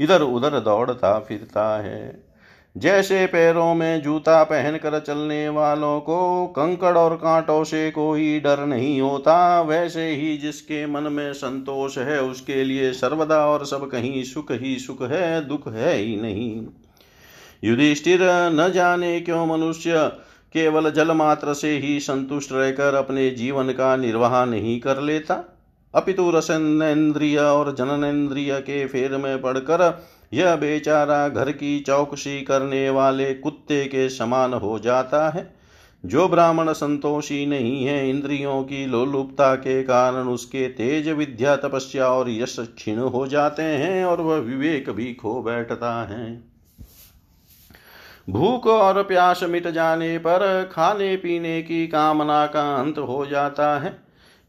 इधर 0.00 0.22
उधर 0.22 0.60
दौड़ता 0.60 1.18
फिरता 1.18 1.82
है। 1.82 2.23
जैसे 2.76 3.26
पैरों 3.26 3.74
में 3.74 4.02
जूता 4.02 4.44
पहनकर 4.44 5.00
चलने 5.00 5.48
वालों 5.48 6.00
को 6.00 6.46
कंकड़ 6.46 6.98
और 6.98 7.16
कांटों 7.16 7.64
से 7.64 7.90
कोई 7.90 8.40
डर 8.40 8.66
नहीं 8.66 9.00
होता, 9.00 9.60
वैसे 9.60 10.08
ही 10.08 10.36
जिसके 10.36 10.86
मन 10.86 11.02
में 11.02 11.32
संतोष 11.32 11.98
है, 11.98 12.22
उसके 12.22 12.64
लिए 12.64 12.92
सर्वदा 12.92 13.46
और 13.46 13.66
सब 13.66 13.90
कहीं 13.90 14.24
सुख 14.24 14.52
ही 14.52 14.78
सुख 14.78 15.02
है, 15.02 15.48
दुख 15.48 15.68
है 15.68 15.96
ही 15.96 16.16
नहीं। 16.16 16.66
युधिष्ठिर, 17.64 18.18
न 18.52 18.72
जाने 18.74 19.20
क्यों 19.20 19.46
मनुष्य 19.46 20.08
केवल 20.52 20.90
जल 20.90 21.12
मात्र 21.12 21.54
से 21.54 21.78
ही 21.78 22.00
संतुष्ट 22.00 22.52
रहकर 22.52 22.94
अपने 22.94 23.30
जीवन 23.30 23.68
का 23.68 23.96
निर्वाह 23.96 24.44
नहीं 24.44 24.80
कर 24.80 25.00
लेता? 25.00 25.60
अपितु 25.94 26.30
रसनेन्द्रिय 26.30 27.38
और 27.38 27.74
जननेन्द्रिय 27.74 28.60
के 28.60 28.86
फेर 28.86 29.16
में 29.16 29.42
पड़कर 29.42 30.04
यह 30.34 30.56
बेचारा 30.56 31.28
घर 31.28 31.50
की 31.50 31.80
चौकसी 31.80 32.42
करने 32.42 32.90
वाले 32.90 33.34
कुत्ते 33.34 33.84
के 33.84 34.08
समान 34.08 34.54
हो 34.54 34.78
जाता 34.78 35.30
है। 35.30 35.54
जो 36.06 36.28
ब्राह्मण 36.28 36.72
संतोषी 36.72 37.46
नहीं 37.46 37.84
है, 37.84 38.10
इंद्रियों 38.10 38.62
की 38.62 38.86
लोलुपता 38.86 39.54
के 39.54 39.82
कारण 39.82 40.22
उसके 40.22 40.68
तेज 40.68 41.08
विद्या, 41.08 41.56
तपस्या 41.56 42.08
और 42.08 42.30
यश 42.30 42.56
क्षीण 42.60 42.98
हो 42.98 43.26
जाते 43.26 43.62
हैं 43.62 44.04
और 44.04 44.20
वह 44.20 44.36
विवेक 44.36 44.90
भी 44.90 45.14
खो 45.14 45.42
बैठता 45.42 46.04
है। 46.04 46.42
भूख 48.30 48.66
और 48.66 49.02
प्यास 49.02 49.42
मिट 49.42 49.68
जाने 49.68 50.18
पर 50.18 50.70
खाने 50.72 51.16
पीने 51.16 51.62
की 51.62 51.86
कामना 51.86 52.46
का 52.46 52.74
अंत 52.74 52.98
हो 52.98 53.26
जाता 53.26 53.78
है। 53.78 54.03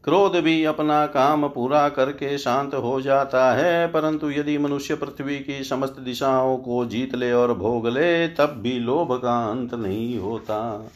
क्रोध 0.06 0.36
भी 0.36 0.64
अपना 0.64 1.06
काम 1.06 1.48
पूरा 1.48 1.88
करके 1.88 2.38
शांत 2.38 2.74
हो 2.74 3.00
जाता 3.00 3.52
है, 3.52 3.86
परंतु 3.86 4.30
यदि 4.30 4.58
मनुष्य 4.58 4.94
पृथ्वी 4.94 5.38
की 5.38 5.64
समस्त 5.64 5.96
दिशाओं 5.98 6.56
को 6.56 6.84
जीत 6.86 7.14
ले 7.14 7.32
और 7.32 7.54
भोग 7.54 7.88
ले, 7.88 8.28
तब 8.28 8.54
भी 8.58 8.78
लोभ 8.78 9.12
का 9.12 9.50
अंत 9.50 9.74
नहीं 9.74 10.18
होता। 10.18 10.90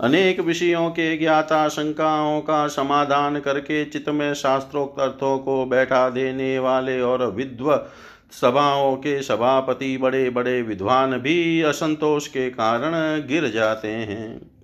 अनेक 0.00 0.40
विषयों 0.40 0.90
के 0.90 1.16
ज्ञाता 1.18 1.68
शंकाओं 1.68 2.40
का 2.40 2.66
समाधान 2.68 3.40
करके 3.40 3.84
चित्त 3.84 4.08
में 4.08 4.34
शास्त्रोक्त 4.34 5.00
अर्थों 5.00 5.38
को 5.38 5.64
बैठा 5.66 6.08
देने 6.08 6.58
वाले 6.58 7.00
और 7.00 7.26
विद्व 7.26 7.86
सभाओं 8.32 8.96
के 8.96 9.22
सभापति 9.22 9.96
बड़े 9.96 10.30
बड़े 10.30 10.62
विद्वान 10.62 11.18
भी 11.18 11.62
असंतोष 11.62 12.26
के 12.26 12.50
कारण 12.50 12.92
गिर 13.26 13.50
जाते 13.50 13.88
हैं। 13.88 14.59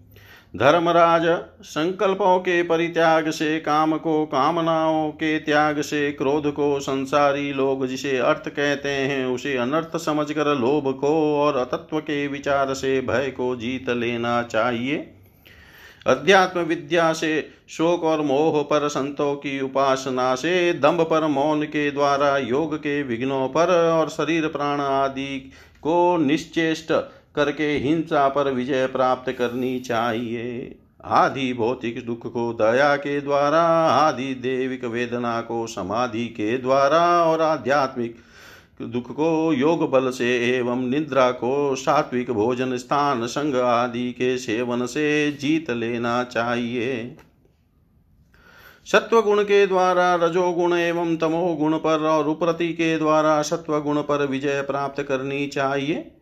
धर्मराज 0.57 1.23
संकल्पों 1.63 2.39
के 2.39 2.63
परित्याग 2.63 3.31
से, 3.31 3.59
काम 3.59 3.97
को 3.97 4.25
कामनाओं 4.27 5.11
के 5.11 5.39
त्याग 5.39 5.81
से, 5.81 6.13
क्रोध 6.13 6.53
को 6.53 6.81
संसारी 6.81 7.53
लोग 7.53 7.87
जिसे 7.87 8.19
अर्थ 8.19 8.49
कहते 8.49 8.89
हैं, 8.89 9.27
उसे 9.27 9.57
अनर्थ 9.57 9.97
समझकर 9.97 10.55
लोभ 10.55 10.99
को 11.01 11.41
और 11.41 11.57
अतत्व 11.57 11.99
के 11.99 12.27
विचार 12.29 12.75
से 12.75 13.01
भय 13.01 13.31
को 13.31 13.57
जीत 13.57 13.91
लेना 13.91 14.43
चाहिए। 14.43 15.13
अध्यात्म 16.07 16.61
विद्या 16.61 17.13
से, 17.13 17.51
शोक 17.69 18.05
और 18.05 18.23
मोह 18.23 18.63
पर 18.63 18.89
संतों 18.89 19.35
की 19.35 19.61
उपासना 19.61 20.35
से 20.35 20.73
दम्भ 20.73 21.01
पर 21.01 21.27
मौन 21.27 21.63
के 21.63 21.91
द्वारा 21.91 22.39
योग 22.39 22.77
के 22.77 23.03
विघ्नों 23.03 23.49
पर 23.49 23.91
और 23.91 24.09
शरीर 24.09 24.47
प्राण 24.47 24.81
आदि 24.81 25.53
को 25.83 26.17
निश्चेष्ट 26.17 26.93
करके 27.37 27.77
हिंसा 27.77 28.29
पर 28.29 28.53
विजय 28.53 28.87
प्राप्त 28.87 29.33
करनी 29.33 29.81
चाहिए। 29.81 30.79
आदि 31.05 31.53
भौतिक 31.53 32.07
दुख 32.07 32.33
को 32.33 32.53
दया 32.53 32.97
के 32.97 33.21
द्वारा, 33.21 33.63
आदि 33.89 34.35
देविक 34.35 34.85
वेदना 34.85 35.41
को 35.41 35.67
समाधि 35.67 36.27
के 36.27 36.59
द्वारा, 36.59 37.25
और 37.25 37.41
आध्यात्मिक 37.41 38.17
दुख 38.83 39.13
को 39.13 39.53
योग 39.53 39.91
बल 39.91 40.11
से 40.11 40.57
एवं 40.57 40.91
निद्रा 40.91 41.31
को 41.31 41.75
सात्विक 41.75 42.31
भोजन, 42.31 42.77
स्थान, 42.77 43.27
संग 43.27 43.55
आदि 43.55 44.13
के 44.13 44.39
सेवन 44.39 44.87
से 44.87 45.33
जीत 45.33 45.71
लेना 45.71 46.25
चाहिए। 46.25 47.17
सत्व 48.87 49.23
गुण 49.23 49.43
के 49.43 49.67
द्वारा, 49.67 50.15
रजोगुण 50.15 50.73
एवं 50.73 51.17
तमोगुण 51.17 51.77
पर 51.77 52.01
और 52.01 52.29
उप्रति 52.29 52.73
के 52.73 52.99
द्वारा 52.99 53.43
सत्व 53.43 53.81
गुण 53.81 54.03
पर 54.03 54.27
विजय 54.27 54.63
प्राप्त 54.63 55.03
करनी 55.03 55.47
चाहिए। 55.47 56.13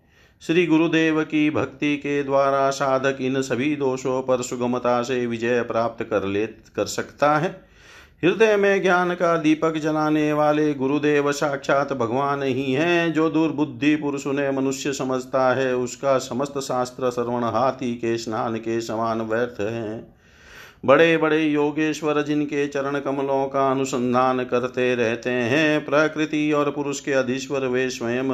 श्री 0.47 0.67
गुरुदेव 0.67 1.23
की 1.23 1.51
भक्ति 1.51 1.97
के 1.97 2.23
द्वारा 2.23 2.71
साधक 2.71 3.19
इन 3.21 3.43
सभी 3.43 3.77
दोषों 3.77 4.23
पर 4.23 4.43
सुगमता 4.43 5.03
से 5.03 5.27
विजय 5.27 5.63
प्राप्त 5.63 6.05
कर 6.05 6.25
ले, 6.25 6.47
कर 6.47 6.87
सकता 6.87 7.37
है। 7.37 7.69
हृदय 8.25 8.57
में 8.57 8.83
ज्ञान 8.83 9.15
का 9.15 9.37
दीपक 9.37 9.77
जलाने 9.77 10.33
वाले 10.33 10.75
गुरुदेव 10.75 11.33
साक्षात 11.33 11.93
भगवान 11.93 12.43
ही 12.43 12.73
हैं। 12.73 13.13
जो 13.13 13.31
दुर्बुद्धि 13.31 13.97
पुरुष 13.97 14.27
उन्हें 14.27 14.51
मनुष्य 14.51 14.93
समझता 14.93 15.55
है, 15.55 15.77
उसका 15.77 16.19
समस्त 16.19 16.59
शास्त्र 16.59 17.11
श्रवण 17.11 17.45
हाथी 17.45 17.95
के 17.95 18.19
स्नान 18.19 18.57
के 18.57 18.81
समान 18.81 19.23
व्यर्थ 19.23 19.61
है। 19.61 20.14
बड़े 20.85 21.17
बड़े 21.17 21.43
योगेश्वर 21.43 22.23
जिनके 22.23 22.67
चरण 22.67 22.99
कमलों 22.99 23.47
का 23.47 23.71
अनुसंधान 23.71 24.45
करते 24.45 24.95
रहते 24.95 25.31
हैं, 25.31 25.85
प्रकृति 25.85 26.53
और 26.53 26.71
पुरुष 26.71 27.01
के 27.01 27.13
अधीश्वर 27.13 27.67
वे 27.67 27.91
स्वयं 27.91 28.29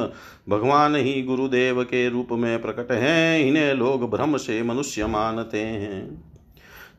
भगवान 0.48 0.96
ही 0.96 1.22
गुरुदेव 1.22 1.82
के 1.82 2.08
रूप 2.08 2.28
में 2.32 2.62
प्रकट 2.62 2.92
हैं, 2.92 3.46
इन्हें 3.46 3.74
लोग 3.74 4.10
भ्रम 4.10 4.36
से 4.36 4.62
मनुष्य 4.62 5.06
मानते 5.06 5.58
हैं। 5.58 6.30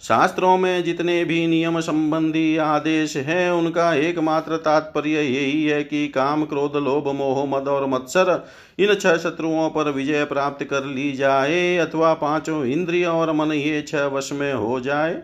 शास्त्रों 0.02 0.58
में 0.58 0.84
जितने 0.84 1.26
भी 1.26 1.48
नियम 1.48 1.80
संबंधी 1.80 2.58
आदेश 2.58 3.18
हैं, 3.18 3.52
उनका 3.52 3.94
एकमात्र 3.94 4.58
तात्पर्य 4.58 5.10
यही 5.10 5.66
है 5.66 5.84
कि 5.84 6.08
काम, 6.08 6.46
क्रोध, 6.46 6.76
लोभ, 6.76 7.08
मोह, 7.08 7.46
मद 7.46 7.68
और 7.68 7.86
मत्सर 7.86 8.48
इन 8.80 8.96
छह 8.96 9.18
शत्रुओं 9.18 9.70
पर 9.70 9.92
विजय 9.92 10.26
प्राप्त 10.26 10.64
कर 10.64 10.86
ली 10.86 11.12
जाए, 11.12 11.78
अथवा 11.78 12.14
पाँचों 12.14 12.66
इंद्रिय 12.66 13.06
और 13.06 13.32
मन 13.32 13.52
ये 13.52 13.82
छह 13.82 14.06
वश 14.06 14.32
में 14.32 14.54
हो 14.54 14.80
जाए। 14.80 15.24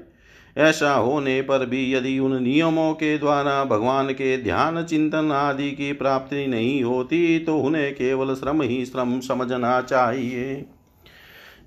ऐसा 0.57 0.93
होने 0.93 1.41
पर 1.41 1.65
भी 1.65 1.93
यदि 1.93 2.17
उन 2.19 2.41
नियमों 2.43 2.93
के 2.93 3.17
द्वारा 3.17 3.63
भगवान 3.63 4.09
के 4.09 4.37
ध्यान, 4.37 4.83
चिंतन 4.83 5.31
आदि 5.31 5.69
की 5.71 5.91
प्राप्ति 5.93 6.45
नहीं 6.47 6.83
होती 6.83 7.39
तो 7.39 7.57
उन्हें 7.57 7.93
केवल 7.95 8.33
श्रम 8.35 8.61
ही 8.61 8.85
श्रम 8.85 9.19
समझना 9.19 9.79
चाहिए। 9.81 10.65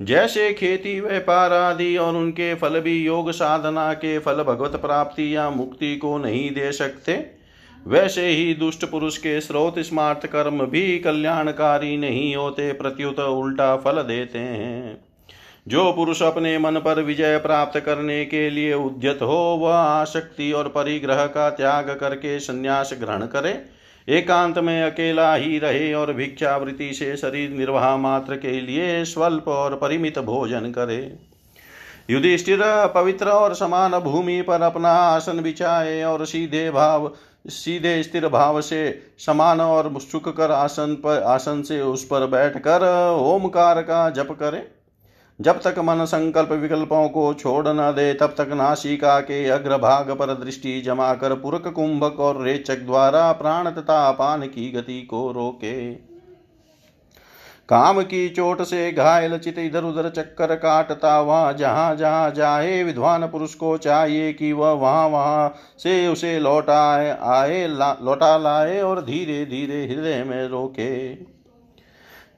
जैसे 0.02 0.52
खेती, 0.52 0.98
व्यापार 1.00 1.52
आदि 1.52 1.96
और 1.96 2.16
उनके 2.16 2.54
फल 2.54 2.80
भी 2.80 2.96
योग 2.98 3.30
साधना 3.30 3.92
के 3.94 4.18
फल 4.18 4.42
भगवत 4.42 4.76
प्राप्ति 4.76 5.34
या 5.36 5.48
मुक्ति 5.50 5.96
को 5.96 6.16
नहीं 6.18 6.50
दे 6.50 6.70
सकते, 6.72 7.14
वैसे 7.86 8.26
ही 8.26 8.54
दुष्ट 8.54 8.84
पुरुष 8.84 9.16
के 9.18 9.40
स्रोत 9.40 9.78
स्मार्थ 9.78 10.26
कर्म 10.26 10.64
भी 10.66 10.98
कल्याणकारी 10.98 11.96
नहीं 11.96 12.34
होते, 12.36 12.72
प्रत्युत 12.72 13.20
उल्टा 13.20 13.76
फल 13.76 14.02
देते 14.02 14.38
हैं। 14.38 15.09
जो 15.70 15.92
पुरुष 15.92 16.22
अपने 16.22 16.58
मन 16.58 16.76
पर 16.76 17.00
विजय 17.02 17.36
प्राप्त 17.38 17.78
करने 17.80 18.24
के 18.24 18.48
लिए 18.50 18.72
उद्यत 18.74 19.18
हो, 19.22 19.58
वह 19.60 19.74
आसक्ति 19.74 20.50
और 20.52 20.68
परिग्रह 20.68 21.24
का 21.26 21.50
त्याग 21.50 21.90
करके 21.90 22.38
संन्यास 22.40 22.90
ग्रहण 23.00 23.26
करे। 23.26 23.52
एकांत 24.08 24.58
में 24.58 24.82
अकेला 24.82 25.34
ही 25.34 25.58
रहे 25.58 25.92
और 25.94 26.12
भिक्षावृत्ति 26.12 26.92
से 26.92 27.16
शरीर 27.16 27.50
निर्वाह 27.50 27.96
मात्र 27.96 28.36
के 28.36 28.60
लिए 28.60 29.04
स्वल्प 29.04 29.48
और 29.48 29.74
परिमित 29.74 30.18
भोजन 30.18 30.70
करे। 30.70 30.98
युधिष्ठिर 32.10 32.60
पवित्र 32.94 33.28
और 33.28 33.54
समान 33.54 33.98
भूमि 34.00 34.40
पर 34.42 34.62
अपना 34.62 34.92
आसन 34.92 35.42
बिछाए 35.42 36.02
और 36.02 36.26
सीधे 36.26 36.70
भाव, 36.70 37.10
सीधे 37.46 38.02
स्थिर 38.02 38.28
भाव 38.28 38.60
से 38.60 38.82
समान 39.18 39.60
और 39.60 39.92
सुख 40.00 40.36
कर 40.36 40.50
आसन 40.50 40.94
पर, 40.94 41.22
आसन 41.22 41.62
से 41.62 41.80
उस 41.82 42.04
पर 42.04 42.26
बैठकर 42.26 42.88
ओमकार 43.20 43.82
का 43.82 44.08
जप 44.10 44.36
करे। 44.40 44.79
जब 45.40 45.60
तक 45.62 45.78
मन 45.78 46.04
संकल्प 46.04 46.50
विकल्पों 46.52 47.08
को 47.08 47.32
छोड़ 47.34 47.68
न 47.68 47.92
दे, 47.96 48.12
तब 48.14 48.34
तक 48.38 48.48
नासिका 48.52 49.18
के 49.20 49.46
अग्रभाग 49.48 50.10
पर 50.10 50.34
दृष्टि 50.34 50.80
जमा 50.80 51.12
कर 51.14 51.34
पुरक 51.34 51.68
कुंभक 51.68 52.20
और 52.20 52.42
रेचक 52.42 52.84
द्वारा 52.86 53.30
प्राण 53.32 53.70
तथा 53.70 54.06
अपान 54.08 54.46
की 54.46 54.70
गति 54.70 55.00
को 55.02 55.30
रोके। 55.32 55.92
काम 57.68 58.02
की 58.02 58.28
चोट 58.28 58.62
से 58.62 58.90
घायल 58.92 59.38
चित 59.38 59.58
इधर 59.58 59.84
उधर 59.84 60.08
चक्कर 60.10 60.54
काटता, 60.54 61.20
वहाँ 61.20 61.52
जहाँ 61.52 61.94
जहाँ 61.96 62.30
जाए, 62.30 62.82
विद्वान 62.82 63.26
पुरुष 63.26 63.54
को 63.54 63.76
चाहिए 63.78 64.32
कि 64.32 64.52
वह 64.52 64.72
वहाँ 64.72 65.08
वहाँ 65.08 65.54
से 65.78 66.06
उसे 66.08 66.38
लौटाए, 66.38 67.18
आए 67.22 67.66
लौटा 67.68 68.36
लाए 68.38 68.80
और 68.80 69.04
धीरे 69.04 69.44
धीरे 69.46 69.84
हृदय 69.86 70.24
में 70.24 70.48
रोके। 70.48 71.39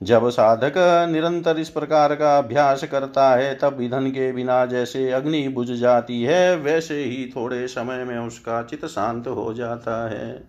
जब 0.03 0.29
साधक 0.29 0.75
निरंतर 1.13 1.59
इस 1.59 1.69
प्रकार 1.69 2.15
का 2.15 2.39
अभ्यास 2.39 2.85
करता 2.85 3.35
है, 3.35 3.55
तब 3.55 3.79
ईंधन 3.81 4.07
के 4.07 4.33
बिना 4.33 4.67
जैसे 4.67 5.11
अग्नि 5.11 5.49
बुझ 5.49 5.71
जाती 5.71 6.23
है, 6.23 6.57
वैसे 6.57 7.03
ही 7.05 7.33
थोड़े 7.37 7.69
समय 7.69 8.05
में 8.05 8.19
उसका 8.19 8.63
चित 8.63 8.85
शांत 8.85 9.29
हो 9.29 9.55
जाता 9.55 10.09
है। 10.09 10.45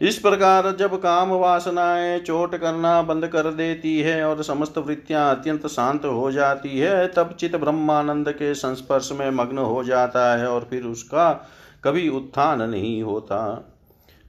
इस 0.00 0.18
प्रकार 0.18 0.76
जब 0.76 0.96
काम 0.96 1.28
वासनाएँ 1.28 2.18
चोट 2.20 2.56
करना 2.56 3.02
बंद 3.02 3.26
कर 3.26 3.52
देती 3.52 4.00
है 4.00 4.24
और 4.24 4.42
समस्त 4.42 4.78
वृत्तियाँ 4.78 5.36
अत्यंत 5.36 5.66
शांत 5.66 6.04
हो 6.04 6.30
जाती 6.32 6.78
है, 6.78 7.06
तब 7.06 7.36
चित 7.40 7.56
ब्रह्मानंद 7.56 8.28
के 8.28 8.54
संस्पर्श 8.54 9.10
में 9.12 9.30
मग्न 9.30 9.58
हो 9.58 9.84
जाता 9.84 10.36
है 10.36 10.46
और 10.46 10.66
फिर 10.70 10.82
उसका 10.82 11.46
कभी 11.84 12.08
उत्थान 12.08 12.62
नहीं 12.62 13.02
होता। 13.02 13.74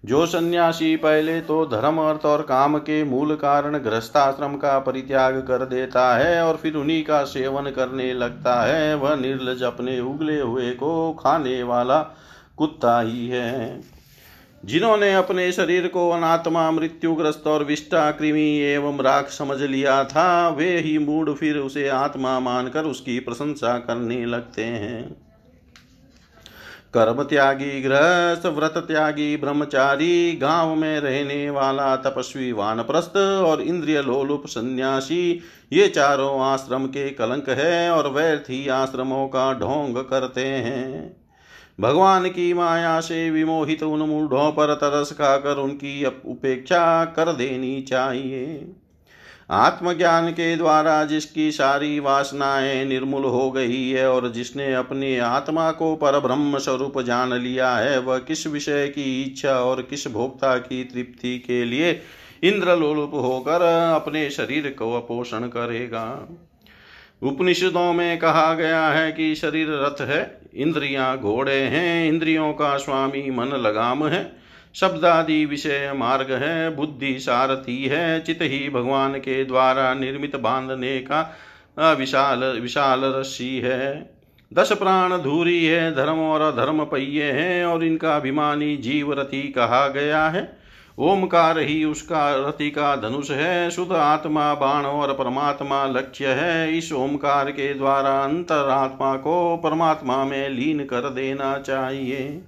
जो 0.05 0.25
सन्यासी 0.25 0.95
पहले 0.95 1.41
तो 1.41 1.65
धर्म, 1.65 1.97
अर्थ 1.97 2.25
और 2.25 2.41
काम 2.41 2.77
के 2.77 3.03
मूल 3.03 3.35
कारण 3.35 3.77
गृहस्थाश्रम 3.77 4.55
का 4.55 4.79
परित्याग 4.79 5.37
कर 5.37 5.65
देता 5.65 6.17
है 6.17 6.41
और 6.43 6.57
फिर 6.57 6.75
उन्हीं 6.75 7.03
का 7.03 7.23
सेवन 7.23 7.69
करने 7.71 8.13
लगता 8.13 8.61
है। 8.61 8.95
वह 8.95 9.15
निर्लज 9.15 9.63
अपने 9.63 9.99
उगले 9.99 10.39
हुए 10.41 10.71
को 10.71 11.13
खाने 11.13 11.63
वाला 11.63 12.01
कुत्ता 12.57 12.99
ही 13.01 13.27
है। 13.27 13.81
जिन्होंने 14.65 15.13
अपने 15.13 15.51
शरीर 15.51 15.87
को 15.87 16.09
अनात्मा, 16.09 16.71
मृत्युग्रस्त 16.71 17.43
और 17.47 17.63
विष्टा 17.63 18.11
कृमि 18.11 18.57
एवं 18.57 18.99
राख 18.99 19.29
समझ 19.29 19.61
लिया 19.61 20.03
था, 20.03 20.49
वे 20.49 20.77
ही 20.79 20.97
मूड 20.97 21.35
फिर 21.35 21.57
उसे 21.57 21.87
आत्मा 21.89 22.39
मानकर 22.39 22.83
उसकी 22.83 23.19
प्रशंसा 23.19 23.77
करने 23.77 24.25
लगते 24.25 24.63
हैं। 24.63 25.28
कर्म 26.93 27.23
त्यागी 27.23 27.81
गृहस्थ 27.81 28.45
व्रत 28.45 28.73
त्यागी 28.77 29.37
ब्रह्मचारी, 29.37 30.35
गाँव 30.35 30.75
में 30.75 30.99
रहने 30.99 31.49
वाला 31.49 31.95
तपस्वी, 31.95 32.51
वानप्रस्थ 32.51 33.17
और 33.17 33.61
इंद्रिय 33.61 34.01
लोलुप 34.01 34.43
सन्यासी, 34.47 35.39
ये 35.73 35.87
चारों 35.87 36.41
आश्रम 36.41 36.85
के 36.85 37.09
कलंक 37.09 37.49
है 37.49 37.91
और 37.91 38.11
व्यर्थी 38.11 38.67
आश्रमों 38.67 39.27
का 39.27 39.53
ढोंग 39.53 39.97
करते 39.97 40.45
हैं। 40.45 41.17
भगवान 41.79 42.29
की 42.29 42.53
माया 42.53 42.99
से 42.99 43.29
विमोहित 43.29 43.83
उन 43.83 43.99
मूढ़ों 43.99 44.51
पर 44.51 44.73
तरस 44.73 45.11
खाकर 45.11 45.57
उनकी 45.57 46.05
उपेक्षा 46.05 47.05
कर 47.05 47.33
देनी 47.33 47.81
चाहिए। 47.81 48.75
आत्मज्ञान 49.51 50.31
के 50.31 50.55
द्वारा 50.55 51.05
जिसकी 51.05 51.51
सारी 51.51 51.99
वासनाएँ 51.99 52.85
निर्मूल 52.85 53.23
हो 53.23 53.51
गई 53.51 53.89
है 53.89 54.11
और 54.11 54.31
जिसने 54.31 54.73
अपनी 54.73 55.17
आत्मा 55.17 55.71
को 55.71 55.95
पर 55.95 56.19
ब्रह्म 56.19 56.57
स्वरूप 56.57 57.01
जान 57.01 57.33
लिया 57.33 57.75
है, 57.75 57.99
वह 57.99 58.17
किस 58.17 58.47
विषय 58.47 58.87
की 58.87 59.23
इच्छा 59.23 59.59
और 59.59 59.81
किस 59.81 60.07
भोक्ता 60.07 60.57
की 60.57 60.83
तृप्ति 60.83 61.39
के 61.39 61.65
लिए 61.65 62.01
इंद्रलोलुप 62.43 63.11
होकर 63.13 63.61
अपने 63.95 64.29
शरीर 64.29 64.75
को 64.79 64.99
पोषण 64.99 65.39
करेगा? 65.39 66.29
उपनिषदों 67.23 67.93
में 67.93 68.19
कहा 68.19 68.53
गया 68.53 68.87
है 68.87 69.11
कि 69.11 69.35
शरीर 69.35 69.67
रथ 69.69 70.01
है, 70.01 70.41
इंद्रियाँ 70.55 71.17
घोड़े 71.17 71.61
हैं, 71.61 72.07
इंद्रियों 72.07 72.53
का 72.53 72.77
स्वामी 72.77 73.29
मन 73.31 73.45
लगाम 73.45 74.07
है। 74.07 74.38
शब्द 74.79 75.05
आदि 75.05 75.45
विषय 75.45 75.91
मार्ग 75.95 76.31
है, 76.31 76.75
बुद्धि 76.75 77.19
सारथी 77.19 77.85
है, 77.85 78.19
चित 78.19 78.39
ही 78.41 78.69
भगवान 78.69 79.13
के 79.13 79.43
द्वारा 79.45 79.93
निर्मित 79.93 80.35
बांधने 80.35 80.97
का 80.99 81.93
विशाल 81.93 82.43
विशाल 82.61 83.01
रस्सी 83.05 83.57
है। 83.59 84.19
दस 84.53 84.71
प्राण 84.71 85.17
धूरी 85.17 85.65
है, 85.65 85.95
धर्म 85.95 86.19
और 86.19 86.41
अधर्म 86.41 86.83
पहिए 86.83 87.31
हैं 87.31 87.65
और 87.65 87.83
इनका 87.83 88.15
अभिमानी 88.15 88.75
जीव 88.77 89.13
रथी 89.13 89.41
कहा 89.41 89.87
गया 89.87 90.27
है। 90.27 90.57
ओमकार 90.99 91.59
ही 91.59 91.83
उसका 91.85 92.29
रति 92.47 92.69
का 92.69 92.95
धनुष 92.95 93.31
है, 93.31 93.69
शुद्ध 93.71 93.91
आत्मा, 93.91 94.53
बाण 94.53 94.85
और 94.85 95.13
परमात्मा 95.13 95.85
लक्ष्य 95.85 96.27
है। 96.27 96.77
इस 96.77 96.91
ओमकार 96.93 97.51
के 97.51 97.73
द्वारा 97.73 98.19
अंतरात्मा 98.19 99.15
को 99.15 99.57
परमात्मा 99.57 100.23
में 100.25 100.49
लीन 100.49 100.79
कर 100.79 101.09
देना 101.09 101.57
चाहिए। 101.57 102.41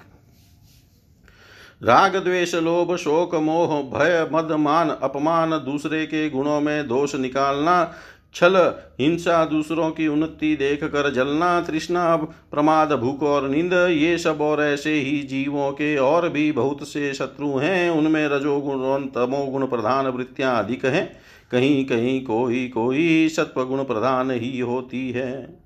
राग 1.83 2.15
द्वेष 2.15 2.55
लोभ 2.55 2.95
शोक, 2.95 3.35
मोह, 3.35 3.81
भय, 3.81 4.29
मद, 4.33 4.51
मान, 4.51 4.89
अपमान, 4.89 5.49
दूसरे 5.51 6.05
के 6.05 6.29
गुणों 6.29 6.61
में 6.61 6.87
दोष 6.87 7.15
निकालना, 7.15 7.93
छल, 8.33 8.73
हिंसा, 8.99 9.45
दूसरों 9.45 9.91
की 9.91 10.07
उन्नति 10.07 10.55
देख 10.55 10.83
कर 10.83 11.13
जलना, 11.13 11.61
तृष्णा, 11.61 12.15
प्रमाद, 12.51 12.93
भूख 12.93 13.23
और 13.23 13.49
नींद, 13.49 13.73
ये 13.73 14.17
सब 14.17 14.41
और 14.41 14.61
ऐसे 14.61 14.93
ही 14.93 15.23
जीवों 15.23 15.71
के 15.71 15.97
और 15.97 16.29
भी 16.29 16.51
बहुत 16.51 16.87
से 16.87 17.13
शत्रु 17.13 17.57
हैं। 17.57 17.89
उनमें 17.89 18.27
रजोगुण 18.27 18.79
और 18.79 19.01
तमोगुण 19.15 19.67
प्रधान 19.67 20.07
वृत्तियाँ 20.07 20.63
अधिक 20.63 20.85
हैं। 20.85 21.11
कहीं 21.51 21.85
कहीं 21.85 22.23
कोई 22.23 22.67
कोई 22.67 23.29
सत्वगुण 23.29 23.83
प्रधान 23.83 24.31
ही 24.31 24.59
होती 24.59 25.11
है। 25.11 25.61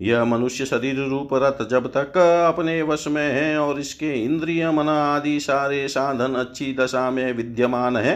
यह 0.00 0.24
मनुष्य 0.24 0.64
शरीर 0.64 0.96
रूप 1.00 1.28
रथ 1.32 1.68
जब 1.68 1.86
तक 1.86 2.16
अपने 2.48 2.82
वश 2.82 3.06
में 3.08 3.32
है 3.32 3.58
और 3.58 3.80
इसके 3.80 4.12
इंद्रिय 4.14 4.70
मन 4.70 4.88
आदि 4.88 5.40
सारे 5.40 5.88
साधन 5.88 6.34
अच्छी 6.34 6.74
दशा 6.74 7.10
में 7.10 7.32
विद्यमान 7.32 7.96
है। 7.96 8.14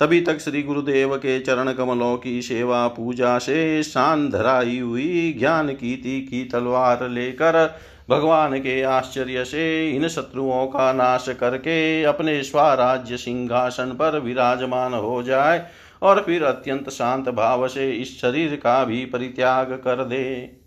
तभी 0.00 0.20
तक 0.20 0.38
श्री 0.38 0.62
गुरुदेव 0.62 1.16
के 1.16 1.40
चरण 1.40 1.72
कमलों 1.72 2.16
की 2.16 2.42
सेवा 2.42 2.88
पूजा 2.88 3.38
से 3.38 3.82
शान 3.82 4.28
धराई 4.30 4.78
हुई 4.78 5.36
ज्ञान 5.38 5.68
की 5.68 5.96
की 6.20 6.44
तलवार 6.44 7.08
लेकर 7.08 7.80
भगवान 8.10 8.58
के 8.58 8.82
आश्चर्य 8.82 9.44
से 9.44 9.90
इन 9.90 10.08
शत्रुओं 10.08 10.66
का 10.66 10.92
नाश 10.92 11.26
करके 11.40 12.02
अपने 12.02 12.42
स्वराज्य 12.42 13.16
सिंहासन 13.16 13.96
पर 13.98 14.18
विराजमान 14.18 14.94
हो 14.94 15.22
जाए 15.22 15.66
और 16.02 16.22
फिर 16.26 16.44
अत्यंत 16.44 16.88
शांत 16.90 17.28
भाव 17.28 17.68
से 17.68 17.90
इस 17.92 18.20
शरीर 18.20 18.56
का 18.56 18.84
भी 18.84 19.04
परित्याग 19.04 19.72
कर 19.84 20.04
दे। 20.04 20.59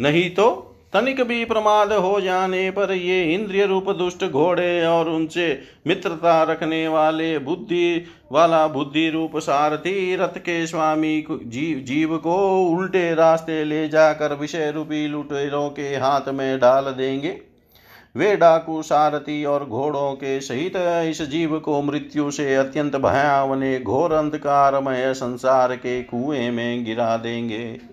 नहीं 0.00 0.28
तो 0.30 0.50
तनिक 0.92 1.20
भी 1.22 1.44
प्रमाद 1.44 1.92
हो 1.92 2.20
जाने 2.20 2.70
पर 2.70 2.92
ये 2.92 3.34
इंद्रिय 3.34 3.66
रूप 3.66 3.90
दुष्ट 3.90 4.24
घोड़े 4.24 4.86
और 4.86 5.08
उनसे 5.08 5.62
मित्रता 5.86 6.42
रखने 6.42 6.88
वाले 6.88 7.38
बुद्धि 7.38 8.04
वाला 8.32 8.66
बुद्धि 8.66 9.08
रूप 9.10 9.36
सारथी 9.36 10.16
रथ 10.16 10.38
के 10.38 10.66
स्वामी 10.66 11.24
जीव 11.30 11.78
जीव 11.78 12.16
को 12.16 12.36
उल्टे 12.68 13.14
रास्ते 13.14 13.64
ले 13.64 13.88
जाकर 13.88 14.34
विषय 14.34 14.70
रूपी 14.70 15.06
लुटेरों 15.08 15.68
के 15.70 15.88
हाथ 15.96 16.28
में 16.28 16.58
डाल 16.60 16.84
देंगे। 16.84 17.36
वे 18.16 18.36
डाकू 18.36 18.82
सारथी 18.82 19.44
और 19.44 19.64
घोड़ों 19.64 20.12
के 20.12 20.40
सहित 20.40 20.72
इस 21.10 21.22
जीव 21.22 21.58
को 21.58 21.82
मृत्यु 21.82 22.30
से 22.30 22.54
अत्यंत 22.54 22.96
भयावने 22.96 23.78
घोर 23.80 24.12
अंधकारमय 24.12 25.12
संसार 25.14 25.76
के 25.76 26.02
कुएँ 26.02 26.50
में 26.50 26.84
गिरा 26.84 27.16
देंगे। 27.16 27.89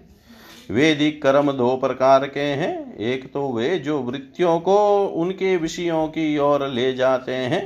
वेदिक 0.69 1.21
कर्म 1.23 1.51
दो 1.51 1.75
प्रकार 1.77 2.25
के 2.27 2.39
हैं। 2.39 2.97
एक 2.97 3.31
तो 3.33 3.51
वे 3.51 3.77
जो 3.79 3.99
वृत्तियों 3.99 4.59
को 4.59 4.77
उनके 5.15 5.55
विषयों 5.57 6.07
की 6.07 6.37
ओर 6.37 6.67
ले 6.67 6.93
जाते 6.93 7.31
हैं, 7.31 7.65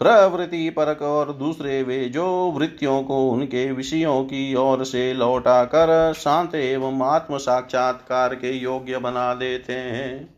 प्रवृत्ति 0.00 0.68
परक, 0.70 1.02
और 1.02 1.32
दूसरे 1.32 1.82
वे 1.82 2.04
जो 2.04 2.26
वृत्तियों 2.50 3.02
को 3.02 3.28
उनके 3.30 3.70
विषयों 3.72 4.22
की 4.24 4.54
ओर 4.54 4.84
से 4.84 5.12
लौटा 5.14 5.64
कर 5.64 6.12
शांत 6.14 6.54
एवं 6.54 7.02
आत्म 7.04 7.38
साक्षात्कार 7.38 8.34
के 8.34 8.52
योग्य 8.52 8.98
बना 8.98 9.32
देते 9.34 9.72
हैं। 9.72 10.34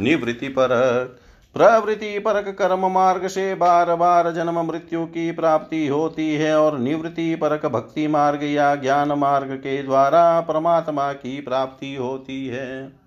निवृत्ति 0.00 0.48
परक 0.48 1.19
प्रवृत्ति 1.54 2.18
परक 2.18 2.56
कर्म 2.58 2.86
मार्ग 2.86 3.26
से 3.26 3.54
बार 3.54 3.94
बार 3.94 4.30
जन्म 4.32 4.60
मृत्यु 4.60 5.04
की 5.04 5.32
प्राप्ति 5.32 5.86
होती 5.88 6.34
है 6.34 6.60
और 6.60 6.78
निवृत्ति 6.78 7.34
परक 7.34 7.66
भक्ति 7.66 8.06
मार्ग 8.06 8.42
या 8.42 8.74
ज्ञान 8.74 9.12
मार्ग 9.12 9.52
के 9.52 9.82
द्वारा 9.82 10.40
परमात्मा 10.40 11.12
की 11.12 11.40
प्राप्ति 11.40 11.94
होती 11.94 12.46
है। 12.46 13.00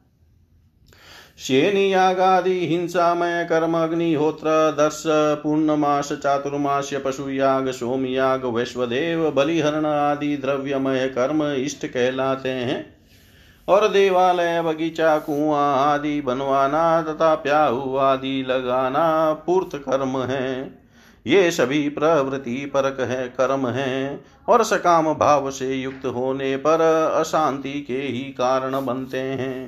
शेनियागादि 1.38 2.68
हिंसामय 2.68 3.46
कर्म 3.50 3.78
अग्निहोत्र 3.78 4.72
दर्श 4.72 5.04
पूर्णमास 5.44 6.14
चातुर्मास्य 6.14 6.98
पशुयाग 6.98 7.72
सोमयाग 7.72 8.46
वैश्वदेव 8.46 9.32
बलिहरण 9.32 9.86
आदि 9.86 10.38
द्रव्यमय 10.38 11.08
कर्म 11.08 11.44
इष्ट 11.44 11.86
कहलाते 11.86 12.50
हैं। 12.50 12.93
और 13.68 13.88
देवालय, 13.88 14.62
बगीचा, 14.62 15.18
कुआँ 15.18 15.94
आदि 15.94 16.20
बनवाना 16.22 17.02
तथा 17.02 17.34
प्याऊ 17.36 17.96
आदि 17.96 18.42
लगाना 18.50 19.34
पूर्त 19.46 19.76
कर्म 19.76 20.18
है। 20.22 20.82
ये 21.26 21.52
सभी 21.52 21.88
प्रवृत्ति 21.90 22.56
परक 22.66 23.00
है, 23.02 23.28
कर्म 23.30 23.68
है 23.68 24.20
और 24.50 24.64
सकाम 24.64 25.14
भाव 25.14 25.50
से 25.52 25.74
युक्त 25.74 26.06
होने 26.06 26.56
पर 26.58 26.82
अशांति 27.20 27.82
के 27.82 27.98
ही 27.98 28.20
कारण 28.20 28.86
बनते 28.86 29.20
हैं। 29.20 29.68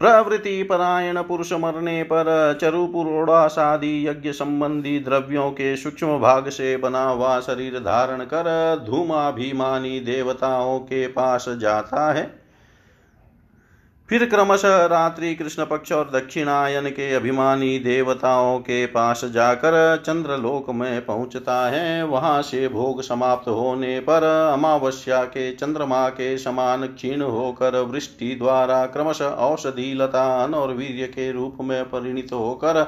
प्रवृत्ति 0.00 0.62
परायण 0.62 1.22
पुरुष 1.22 1.52
मरने 1.52 2.02
पर 2.02 2.58
चरुपुरोड़ास 2.60 3.58
आदि 3.58 4.08
यज्ञ 4.08 4.32
संबंधी 4.32 4.98
द्रव्यों 4.98 5.50
के 5.50 5.76
सूक्ष्म 5.76 6.18
भाग 6.18 6.48
से 6.48 6.76
बना 6.76 7.02
हुआ 7.02 7.38
शरीर 7.40 7.78
धारण 7.78 8.24
कर 8.24 8.44
धूमाभिमानी 8.86 9.98
देवताओं 10.00 10.78
के 10.78 11.06
पास 11.06 11.48
जाता 11.48 12.12
है। 12.12 12.47
फिर 14.08 14.24
क्रमशः 14.24 14.84
रात्रि 14.86 15.34
कृष्ण 15.34 15.64
पक्ष 15.64 15.90
और 15.92 16.10
दक्षिणायन 16.10 16.88
के 16.88 17.12
अभिमानी 17.14 17.78
देवताओं 17.78 18.58
के 18.58 18.86
पास 18.86 19.24
जाकर 19.24 19.96
चंद्रलोक 19.96 20.70
में 20.70 21.04
पहुँचता 21.06 21.56
है। 21.70 22.02
वहाँ 22.02 22.40
से 22.42 22.68
भोग 22.68 23.02
समाप्त 23.02 23.48
होने 23.48 23.98
पर 24.00 24.24
अमावस्या 24.52 25.22
के 25.24 25.50
चंद्रमा 25.52 26.08
के 26.08 26.36
समान 26.38 26.86
क्षीण 26.86 27.22
होकर 27.22 27.78
वृष्टि 27.82 28.34
द्वारा 28.34 28.84
क्रमशः 28.86 29.26
औषधि, 29.26 29.92
लतान 29.94 30.54
और 30.54 30.72
वीर्य 30.72 31.06
के 31.06 31.30
रूप 31.32 31.58
में 31.60 31.84
परिणित 31.84 32.32
होकर 32.32 32.82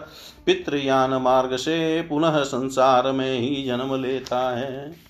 पितृयान 0.47 1.15
मार्ग 1.15 1.57
से 1.57 2.03
पुनः 2.03 2.43
संसार 2.45 3.13
में 3.13 3.39
ही 3.39 3.65
जन्म 3.67 3.95
लेता 4.03 4.41
है। 4.59 5.10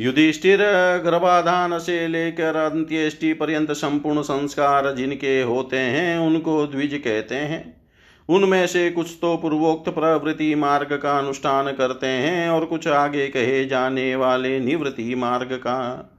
युधिष्ठिर 0.00 0.58
गर्भाधान 1.04 1.78
से 1.78 2.08
लेकर 2.08 2.56
अंत्येष्टि 2.56 3.32
पर्यंत 3.32 3.72
संपूर्ण 3.72 4.22
संस्कार 4.22 4.94
जिनके 4.94 5.42
होते 5.42 5.76
हैं, 5.76 6.18
उनको 6.18 6.66
द्विज 6.66 7.00
कहते 7.04 7.34
हैं। 7.34 7.82
उनमें 8.28 8.66
से 8.66 8.90
कुछ 8.90 9.18
तो 9.20 9.36
पूर्वोक्त 9.36 9.90
प्रवृत्ति 9.90 10.54
मार्ग 10.54 10.96
का 10.96 11.18
अनुष्ठान 11.18 11.72
करते 11.72 12.06
हैं 12.06 12.48
और 12.48 12.64
कुछ 12.64 12.88
आगे 12.88 13.28
कहे 13.28 13.64
जाने 13.64 14.16
वाले 14.16 14.60
निवृत्ति 14.60 15.14
मार्ग 15.14 15.52
का। 15.52 16.12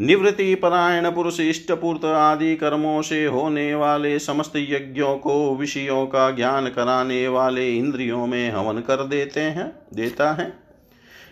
निवृत्ति, 0.00 0.54
परायण, 0.54 1.10
पुरुष, 1.10 1.40
इष्टपूर्त 1.40 2.04
आदि 2.04 2.56
कर्मों 2.56 3.02
से 3.02 3.24
होने 3.24 3.74
वाले 3.74 4.18
समस्त 4.18 4.52
यज्ञों 4.56 5.16
को 5.16 5.56
विषयों 5.56 6.06
का 6.06 6.30
ज्ञान 6.30 6.66
कराने 6.66 7.28
वाले 7.28 7.76
इंद्रियों 7.76 8.26
में 8.26 8.50
हवन 8.50 8.80
कर 8.80 8.96
देते 8.96 9.40
हैं, 9.40 9.72
देता 9.94 10.32
है। 10.32 10.63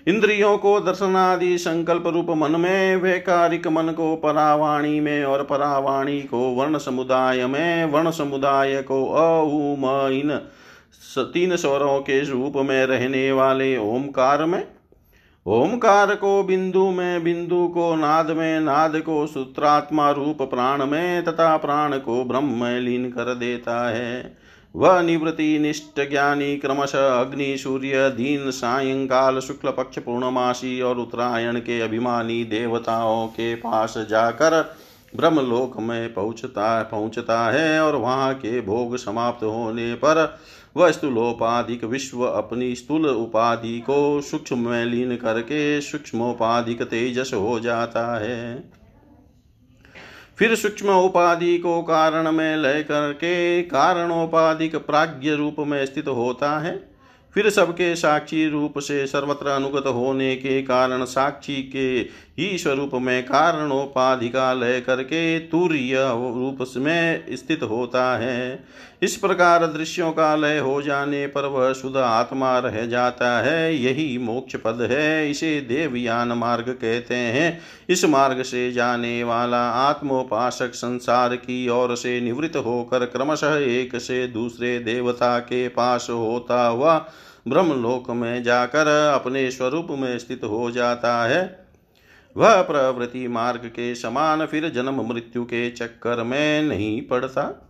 इंद्रियों 0.07 0.57
को 0.59 0.79
दर्शनादि 0.81 1.57
संकल्प 1.59 2.07
रूप 2.07 2.31
मन 2.31 2.61
में, 2.61 2.97
वैकारिक 2.97 3.67
मन 3.67 3.93
को 3.93 4.15
परावाणी 4.17 5.01
में 5.01 5.25
और 5.25 5.43
परावाणी 5.45 6.21
को 6.23 6.38
वर्ण 6.55 6.79
समुदाय 6.79 7.47
में, 7.47 7.85
वर्ण 7.85 8.11
समुदाय 8.11 8.83
को 8.83 9.05
अम 9.07 10.11
इन 10.12 10.41
तीन 11.19 11.57
स्वरों 11.57 12.01
के 12.01 12.21
रूप 12.25 12.53
में 12.57 12.87
रहने 12.87 13.33
वाले 13.33 13.77
ओमकार 13.77 14.45
में 14.45 14.67
ओमकार 15.47 16.15
को 16.15 16.43
बिंदु 16.43 16.91
में 16.91 17.25
बिंदु 17.25 17.67
को 17.69 17.95
नाद 17.97 18.31
में 18.31 18.61
नाद 18.61 18.97
को 18.97 19.27
सूत्रात्मा 19.27 20.11
रूप 20.11 20.43
प्राण 20.43 20.87
में 20.87 21.25
तथा 21.25 21.57
प्राण 21.57 21.97
को 21.99 22.25
ब्रह्म 22.25 22.67
लीन 22.79 23.11
कर 23.11 23.35
देता 23.35 23.88
है। 23.91 24.37
वह 24.77 25.03
निवृत्ति 25.03 25.59
निष्ठ 25.59 26.01
ज्ञानी 26.01 26.57
क्रमश 26.57 26.95
अग्नि, 26.97 27.57
सूर्य, 27.59 28.11
दीन, 28.11 28.51
सायंकाल, 28.51 29.41
शुक्ल 29.41 29.71
पक्ष, 29.71 29.99
पूर्णमासी 29.99 30.81
और 30.81 30.99
उत्तरायण 30.99 31.59
के 31.59 31.81
अभिमानी 31.81 32.45
देवताओं 32.45 33.27
के 33.27 33.55
पास 33.55 33.95
जाकर 34.11 34.75
ब्रह्मलोक 35.17 35.81
में 35.81 36.15
पहुँचता 36.15 36.83
पहुँचता 36.83 37.51
है 37.51 37.81
और 37.81 37.97
वहाँ 37.97 38.35
के 38.35 38.61
भोग 38.61 38.97
समाप्त 38.97 39.45
होने 39.45 39.95
पर 39.95 40.39
वह 40.77 40.91
स्थूलोपाधिक 40.91 41.85
विश्व 41.85 42.23
अपनी 42.23 42.75
स्थूल 42.75 43.07
उपाधि 43.07 43.79
को 43.81 44.21
सूक्ष्म 44.21 44.59
में 44.59 44.85
लीन 44.85 45.17
करके 45.17 45.81
सूक्ष्मोपाधिक 45.81 46.83
तेजस 46.83 47.31
हो 47.35 47.61
जाता 47.61 48.21
है। 48.21 48.73
फिर 50.38 50.55
सूक्ष्म 50.55 50.88
उपाधि 50.88 51.59
को 51.59 51.83
कारण 51.83 52.33
में 52.33 52.57
लय 52.57 52.83
करके 52.83 53.62
कारणोपाधिक 53.62 54.77
प्राज्ञ 54.77 55.31
रूप 55.31 55.57
में 55.59 55.87
स्थित 55.87 56.09
होता 56.09 56.59
है। 56.59 56.92
फिर 57.35 57.51
सबके 57.51 57.97
साक्षी 57.97 58.49
रूप 58.49 58.79
से 58.79 59.07
सर्वत्र 59.07 59.47
अनुगत 59.47 59.87
होने 59.87 60.37
के 60.37 60.62
कारण 60.62 61.05
साक्षी 61.05 61.62
के 61.62 62.03
ही 62.38 62.59
स्वरूप 62.59 62.90
में 62.95 63.23
कारणोपाधि 63.23 64.29
का 64.29 64.53
लय 64.53 64.81
करके 64.81 65.38
तूर्य 65.38 65.95
रूप 65.99 66.64
में 66.77 67.25
स्थित 67.31 67.62
होता 67.62 68.18
है। 68.18 68.64
इस 69.03 69.16
प्रकार 69.16 69.66
दृश्यों 69.66 70.12
का 70.12 70.37
लय 70.37 70.59
हो 70.59 70.83
जाने 70.83 71.27
पर 71.27 71.47
वह 71.47 71.73
शुद्ध 71.73 71.97
आत्मा 71.97 72.59
रह 72.59 72.87
जाता 72.87 73.40
है। 73.40 73.77
यही 73.77 74.18
मोक्ष 74.18 74.57
पद 74.57 74.88
है, 74.90 75.31
इसे 75.31 75.61
देवयान 75.61 76.29
मार्ग 76.29 76.68
कहते 76.68 77.14
हैं। 77.14 77.61
इस 77.88 78.05
मार्ग 78.05 78.42
से 78.42 78.73
जाने 78.73 79.25
वाला 79.25 79.62
आत्मोपासक 79.71 80.75
संसार 80.75 81.37
की 81.37 81.68
ओर 81.68 81.97
से 81.97 82.21
निवृत्त 82.21 82.57
होकर 82.57 83.05
क्रमशः 83.05 83.57
एक 83.57 83.97
से 83.97 84.27
दूसरे 84.27 84.79
देवता 84.79 85.38
के 85.38 85.68
पास 85.68 86.07
होता 86.11 86.66
हुआ 86.66 87.07
ब्रह्मलोक 87.49 88.11
में 88.11 88.42
जाकर 88.42 88.87
अपने 89.14 89.51
स्वरूप 89.51 89.87
में 89.90 90.18
स्थित 90.18 90.45
हो 90.45 90.71
जाता 90.71 91.25
है। 91.25 91.62
वह 92.37 92.62
प्रवृत्ति 92.62 93.29
मार्ग 93.29 93.61
के 93.61 93.95
समान 93.95 94.47
फिर 94.47 94.68
जन्म 94.68 95.09
मृत्यु 95.09 95.45
के 95.45 95.71
चक्कर 95.71 96.23
में 96.23 96.62
नहीं 96.62 97.03
पड़ता। 97.03 97.68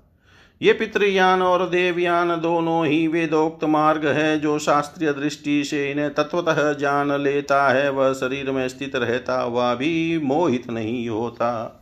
ये 0.63 0.73
पितृयान 0.73 1.43
और 1.43 1.69
देवयान 1.69 2.41
दोनों 2.41 2.87
ही 2.87 3.07
वेदोक्त 3.09 3.65
मार्ग 3.65 4.07
है, 4.07 4.41
जो 4.41 4.59
शास्त्रीय 4.59 5.13
दृष्टि 5.13 5.65
से 5.65 5.91
इन्हें 5.91 6.15
तत्वतः 6.15 6.73
जान 6.73 7.21
लेता 7.21 7.69
है। 7.69 7.91
वह 7.91 8.13
शरीर 8.13 8.51
में 8.51 8.69
स्थित 8.69 8.97
रहता 8.97 9.41
हुआ 9.41 9.75
भी 9.75 10.21
मोहित 10.25 10.71
नहीं 10.71 11.09
होता। 11.09 11.79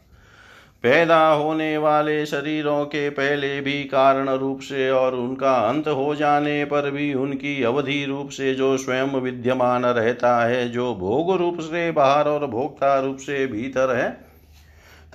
पैदा 0.84 1.28
होने 1.28 1.78
वाले 1.78 2.26
शरीरों 2.26 2.84
के 2.84 3.10
पहले 3.10 3.60
भी 3.60 3.84
कारण 3.84 4.28
रूप 4.28 4.60
से 4.60 4.90
और 4.90 5.14
उनका 5.14 5.54
अंत 5.54 5.88
हो 5.88 6.14
जाने 6.14 6.64
पर 6.64 6.90
भी 6.90 7.14
उनकी 7.14 7.62
अवधि 7.62 8.04
रूप 8.04 8.28
से 8.28 8.54
जो 8.54 8.76
स्वयं 8.76 9.06
विद्यमान 9.06 9.84
रहता 9.84 10.44
है, 10.44 10.68
जो 10.68 10.94
भोग 10.94 11.36
रूप 11.36 11.60
से 11.60 11.92
बाहर 11.92 12.28
और 12.28 12.46
भोक्ता 12.46 13.00
रूप 13.00 13.16
से 13.16 13.46
भीतर 13.46 13.96
है, 13.96 14.30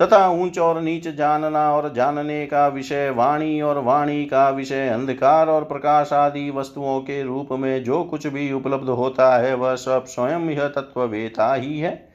तथा 0.02 0.28
ऊंच 0.28 0.58
और 0.58 0.80
नीच 0.80 1.08
जानना 1.08 1.74
और 1.74 1.92
जानने 1.94 2.46
का 2.46 2.68
विषय, 2.68 3.10
वाणी 3.10 3.60
और 3.60 3.78
वाणी 3.78 4.24
का 4.24 4.50
विषय, 4.50 4.88
अंधकार 4.88 5.48
और 5.48 5.64
प्रकाश 5.64 6.12
आदि 6.12 6.50
वस्तुओं 6.50 7.00
के 7.00 7.22
रूप 7.22 7.48
में 7.52 7.84
जो 7.84 8.04
कुछ 8.04 8.26
भी 8.26 8.52
उपलब्ध 8.52 8.88
होता 8.88 9.36
है, 9.36 9.54
वह 9.54 9.74
सब 9.74 10.04
स्वयं 10.04 10.50
यह 10.50 10.68
तत्ववेता 10.68 11.54
ही 11.54 11.78
है। 11.78 12.05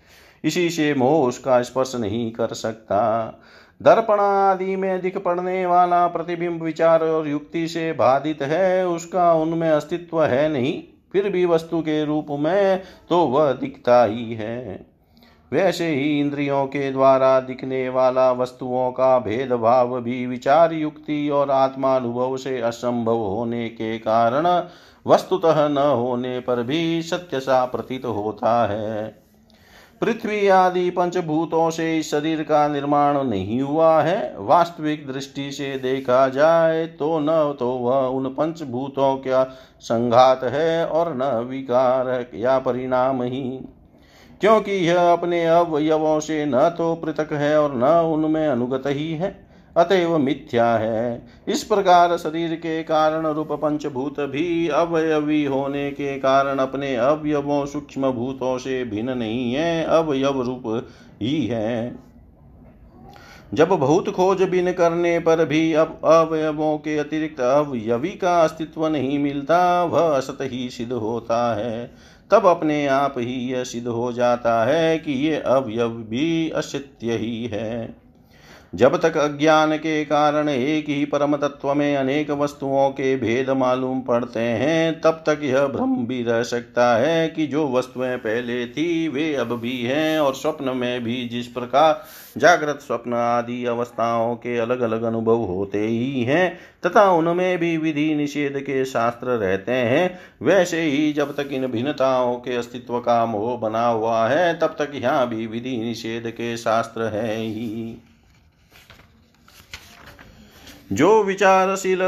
इसी 0.43 0.69
से 0.69 0.93
मोह 0.93 1.27
उसका 1.27 1.61
स्पर्श 1.61 1.95
नहीं 1.95 2.31
कर 2.31 2.47
सकता। 2.47 3.01
दर्पण 3.81 4.19
आदि 4.19 4.75
में 4.75 5.01
दिख 5.01 5.17
पड़ने 5.17 5.65
वाला 5.65 6.07
प्रतिबिंब 6.07 6.61
विचार 6.63 7.03
और 7.03 7.27
युक्ति 7.27 7.67
से 7.67 7.91
बाधित 7.93 8.41
है, 8.41 8.87
उसका 8.87 9.33
उनमें 9.33 9.69
अस्तित्व 9.69 10.23
है 10.23 10.49
नहीं। 10.49 10.83
फिर 11.13 11.29
भी 11.29 11.45
वस्तु 11.45 11.81
के 11.81 12.05
रूप 12.05 12.27
में 12.29 12.81
तो 13.09 13.17
वह 13.17 13.51
दिखता 13.51 14.03
ही 14.03 14.33
है। 14.33 14.85
वैसे 15.51 15.87
ही 15.87 16.19
इंद्रियों 16.19 16.65
के 16.65 16.91
द्वारा 16.91 17.39
दिखने 17.39 17.89
वाला 17.89 18.31
वस्तुओं 18.31 18.91
का 18.91 19.19
भेदभाव 19.19 19.99
भी 20.01 20.25
विचार, 20.25 20.73
युक्ति 20.73 21.29
और 21.29 21.51
आत्मानुभव 21.51 22.37
से 22.37 22.59
असंभव 22.61 23.17
होने 23.17 23.69
के 23.69 23.97
कारण 23.99 24.47
वस्तुतः 25.07 25.67
न 25.67 25.77
होने 25.77 26.39
पर 26.39 26.63
भी 26.63 27.01
सत्य 27.01 27.39
सा 27.39 27.65
प्रतीत 27.65 28.05
होता 28.05 28.67
है। 28.67 29.20
पृथ्वी 30.01 30.47
आदि 30.47 30.89
पंचभूतों 30.89 31.69
से 31.69 31.97
इस 31.99 32.09
शरीर 32.11 32.41
का 32.43 32.67
निर्माण 32.67 33.17
नहीं 33.23 33.61
हुआ 33.61 34.01
है। 34.01 34.33
वास्तविक 34.37 35.05
दृष्टि 35.07 35.51
से 35.51 35.77
देखा 35.77 36.27
जाए 36.27 36.85
तो 36.85 37.19
न 37.19 37.55
तो 37.59 37.67
वह 37.67 38.07
उन 38.07 38.27
पंचभूतों 38.29 39.15
का 39.17 39.43
संघात 39.79 40.43
है 40.43 40.85
और 40.85 41.13
न 41.15 41.23
विकार 41.49 42.25
या 42.35 42.57
परिणाम 42.59 43.21
ही। 43.23 43.59
क्योंकि 44.41 44.71
यह 44.71 45.11
अपने 45.13 45.45
अवयवों 45.45 46.19
से 46.19 46.45
न 46.45 46.69
तो 46.69 46.93
पृथक 46.95 47.33
है 47.33 47.61
और 47.61 47.75
न 47.75 47.83
उनमें 48.13 48.47
अनुगत 48.47 48.83
ही 48.87 49.13
है। 49.13 49.40
अतएव 49.77 50.17
मिथ्या 50.17 50.73
है। 50.73 51.27
इस 51.47 51.63
प्रकार 51.63 52.17
शरीर 52.17 52.55
के 52.55 52.83
कारण 52.83 53.27
रूप 53.27 53.51
पंचभूत 53.51 54.19
भी 54.19 54.67
अवयवी 54.67 55.45
होने 55.45 55.91
के 55.91 56.17
कारण 56.17 56.57
अपने 56.57 56.95
अवयवों 56.95 57.65
सूक्ष्म 57.65 58.11
भूतों 58.11 58.57
से 58.57 58.83
भिन्न 58.83 59.17
नहीं 59.17 59.53
है, 59.53 59.83
अवयव 59.83 60.41
रूप 60.41 60.87
ही 61.21 61.45
है। 61.45 61.95
जब 63.53 63.67
बहुत 63.67 64.09
खोजबीन 64.09 64.71
करने 64.71 65.19
पर 65.19 65.45
भी 65.45 65.73
अब 65.73 66.01
अवयवों 66.03 66.77
के 66.77 66.97
अतिरिक्त 66.97 67.39
अवयवी 67.39 68.09
का 68.09 68.41
अस्तित्व 68.41 68.87
नहीं 68.87 69.19
मिलता, 69.19 69.83
वह 69.83 70.17
असत 70.17 70.37
ही 70.41 70.69
सिद्ध 70.69 70.93
होता 70.93 71.55
है। 71.55 71.91
तब 72.31 72.45
अपने 72.45 72.87
आप 72.87 73.15
ही 73.17 73.53
यह 73.53 73.63
सिद्ध 73.63 73.87
हो 73.87 74.11
जाता 74.11 74.65
है 74.65 74.97
कि 74.99 75.11
ये 75.11 75.35
अवयव 75.35 75.89
भी 75.89 76.49
असत्य 76.49 77.17
ही 77.17 77.45
है। 77.45 78.00
जब 78.73 78.95
तक 79.01 79.17
अज्ञान 79.17 79.77
के 79.77 80.05
कारण 80.05 80.49
एक 80.49 80.85
ही 80.89 81.05
परम 81.05 81.35
तत्व 81.35 81.73
में 81.73 81.97
अनेक 81.97 82.31
वस्तुओं 82.31 82.89
के 82.89 83.15
भेद 83.15 83.49
मालूम 83.49 84.01
पड़ते 84.01 84.39
हैं, 84.39 85.01
तब 85.01 85.23
तक 85.27 85.39
यह 85.43 85.67
भ्रम 85.67 85.95
भी 86.05 86.23
रह 86.23 86.43
सकता 86.43 86.97
है 86.97 87.29
कि 87.29 87.47
जो 87.47 87.71
वस्तुएँ 87.71 88.17
पहले 88.17 88.65
थी, 88.67 89.07
वे 89.07 89.35
अब 89.35 89.59
भी 89.59 89.81
हैं 89.81 90.19
और 90.19 90.35
स्वप्न 90.35 90.69
में 90.69 91.03
भी 91.03 91.27
जिस 91.29 91.47
प्रकार 91.47 92.03
जागृत 92.37 92.79
स्वप्न 92.81 93.13
आदि 93.13 93.65
अवस्थाओं 93.65 94.35
के 94.35 94.57
अलग 94.57 94.79
अलग 94.79 95.03
अनुभव 95.03 95.37
होते 95.37 95.79
ही 95.79 96.23
हैं, 96.23 96.59
तथा 96.85 97.11
उनमें 97.11 97.57
भी 97.57 97.77
विधि 97.77 98.15
निषेध 98.15 98.59
के 98.59 98.85
शास्त्र 98.85 99.27
रहते 99.27 99.71
हैं, 99.71 100.19
वैसे 100.41 100.81
ही 100.81 101.13
जब 101.13 101.35
तक 101.35 101.49
इन 101.51 101.67
भिन्नताओं 101.67 102.35
के 102.35 102.55
अस्तित्व 102.55 102.99
का 102.99 103.25
मोह 103.25 103.57
बना 103.57 103.85
हुआ 103.87 104.27
है, 104.27 104.59
तब 104.59 104.75
तक 104.79 104.91
यहाँ 104.95 105.29
भी 105.29 105.47
विधि 105.47 105.77
निषेध 105.77 106.27
के 106.27 106.57
शास्त्र 106.57 107.01
हैं 107.01 107.37
ही। 107.37 108.03
जो 110.91 111.23
विचारशील 111.23 111.99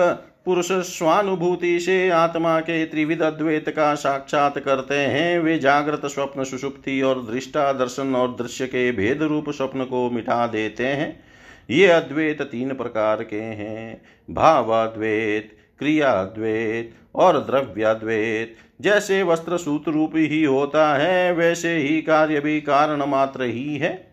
पुरुष 0.46 0.72
स्वानुभूति 0.72 1.80
से 1.80 2.10
आत्मा 2.10 2.60
के 2.60 2.86
त्रिविध 2.86 3.22
अद्वैत 3.22 3.70
का 3.70 3.96
साक्षात 3.96 4.60
करते 4.60 4.96
हैं, 4.96 5.40
वे 5.40 5.60
जागृत 5.60 6.06
स्वप्न 6.06 6.44
सुषुप्ति 6.44 7.02
और 7.02 7.28
दृष्टा 7.32 7.74
दर्शन 7.74 8.16
और 8.16 8.28
दृश्य 8.28 8.68
के 8.68 8.92
भेद 8.92 9.24
रूप 9.24 9.50
स्वप्न 9.50 9.84
को 9.84 10.10
मिटा 10.10 10.48
देते 10.48 10.88
हैं। 10.88 11.24
ये 11.70 11.88
अद्वैत 11.88 12.42
तीन 12.42 12.74
प्रकार 12.74 13.24
के 13.24 13.42
हैं। 13.42 14.02
भावाद्वैत, 14.32 15.58
क्रियाद्वैत 15.80 16.92
और 17.16 17.38
द्रव्याद्वैत। 17.40 18.56
जैसे 18.82 19.24
वस्त्र 19.24 19.58
सूत्र 19.58 19.92
रूप 19.92 20.12
ही 20.16 20.44
होता 20.44 20.96
है, 20.96 21.34
वैसे 21.34 21.78
ही 21.78 22.02
कार्य 22.02 22.40
भी 22.40 22.62
कारण 22.62 23.06
मात्र 23.06 23.44
ही 23.44 23.78
है। 23.78 24.08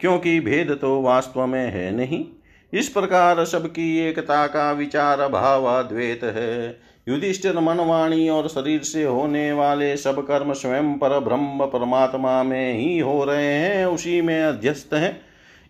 क्योंकि 0.00 0.40
भेद 0.40 0.78
तो 0.80 1.02
वास्तव 1.02 1.46
में 1.46 1.70
है 1.70 1.96
नहीं। 1.96 2.26
इस 2.72 2.88
प्रकार 2.88 3.44
सबकी 3.44 3.98
एकता 3.98 4.46
का 4.46 4.72
विचार 4.72 5.28
भाव 5.28 5.64
अद्वैत 5.64 6.24
है। 6.24 6.80
युधिष्ठिर 7.08 7.58
मनवाणी 7.58 8.28
और 8.28 8.48
शरीर 8.48 8.82
से 8.82 9.04
होने 9.04 9.52
वाले 9.52 9.96
सब 9.96 10.26
कर्म 10.26 10.52
स्वयं 10.52 10.94
पर 10.94 11.18
ब्रह्म 11.20 11.66
परमात्मा 11.66 12.42
में 12.42 12.74
ही 12.74 12.98
हो 12.98 13.24
रहे 13.24 13.54
हैं, 13.54 13.86
उसी 13.86 14.20
में 14.20 14.42
अध्यस्त 14.42 14.94
हैं। 14.94 15.20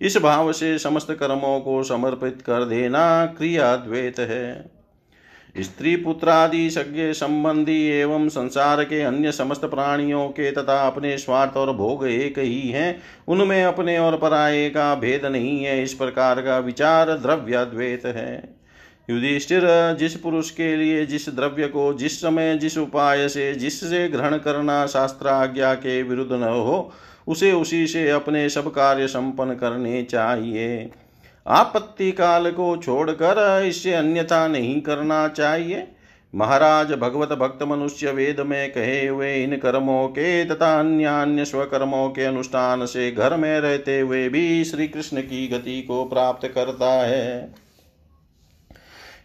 इस 0.00 0.16
भाव 0.16 0.52
से 0.52 0.78
समस्त 0.78 1.12
कर्मों 1.12 1.60
को 1.60 1.82
समर्पित 1.82 2.42
कर 2.42 2.64
देना 2.64 3.26
क्रियाद्वैत 3.26 4.18
है। 4.18 4.77
स्त्री 5.60 5.96
पुत्रादि 5.96 6.70
सज्ञ 6.70 7.12
संबंधी 7.12 7.86
एवं 7.90 8.28
संसार 8.28 8.84
के 8.84 9.00
अन्य 9.02 9.32
समस्त 9.32 9.64
प्राणियों 9.64 10.28
के 10.28 10.50
तथा 10.50 10.86
अपने 10.86 11.16
स्वार्थ 11.18 11.56
और 11.56 11.72
भोग 11.72 12.06
एक 12.06 12.38
ही 12.38 12.68
हैं। 12.68 13.02
उनमें 13.28 13.62
अपने 13.64 13.98
और 13.98 14.18
पराये 14.18 14.68
का 14.70 14.94
भेद 14.94 15.26
नहीं 15.26 15.64
है। 15.64 15.82
इस 15.82 15.94
प्रकार 15.94 16.40
का 16.40 16.58
विचार 16.58 17.12
द्रव्य 17.12 17.64
द्वैत 17.64 18.06
है। 18.06 18.58
युधिष्ठिर, 19.10 19.62
जिस 20.00 20.14
पुरुष 20.14 20.50
के 20.50 20.76
लिए 20.76 21.04
जिस 21.06 21.28
द्रव्य 21.28 21.66
को 21.66 21.92
जिस 21.94 22.20
समय 22.20 22.56
जिस 22.56 22.78
उपाय 22.78 23.28
से 23.28 23.52
जिससे 23.54 24.08
ग्रहण 24.08 24.36
करना 24.36 24.86
शास्त्र 24.86 25.28
आज्ञा 25.28 25.74
के 25.74 26.02
विरुद्ध 26.02 26.32
न 26.32 26.42
हो, 26.42 26.92
उसे 27.28 27.52
उसी 27.52 27.86
से 27.86 28.08
अपने 28.10 28.48
सब 28.48 28.70
कार्य 28.70 29.06
संपन्न 29.06 29.54
करने 29.54 30.02
चाहिए। 30.02 30.90
आपत्ति 31.48 32.10
काल 32.12 32.50
को 32.50 32.76
छोड़कर 32.76 33.38
इससे 33.66 33.92
अन्यथा 33.94 34.46
नहीं 34.48 34.80
करना 34.80 35.26
चाहिए। 35.28 35.86
महाराज 36.34 36.92
भगवत 36.92 37.28
भक्त 37.28 37.62
मनुष्य 37.62 38.10
वेद 38.10 38.40
में 38.40 38.70
कहे 38.72 39.06
हुए 39.06 39.34
इन 39.44 39.56
कर्मों 39.56 40.08
के 40.08 40.44
तथा 40.44 40.78
अन्य 40.78 41.04
अन्य 41.04 41.44
स्वकर्मों 41.44 42.08
के 42.08 42.24
अनुष्ठान 42.24 42.84
से 42.86 43.10
घर 43.10 43.36
में 43.36 43.60
रहते 43.60 43.98
हुए 44.00 44.28
भी 44.28 44.64
श्री 44.64 44.88
कृष्ण 44.88 45.22
की 45.22 45.46
गति 45.48 45.80
को 45.82 46.04
प्राप्त 46.04 46.46
करता 46.48 46.90
है। 47.02 47.54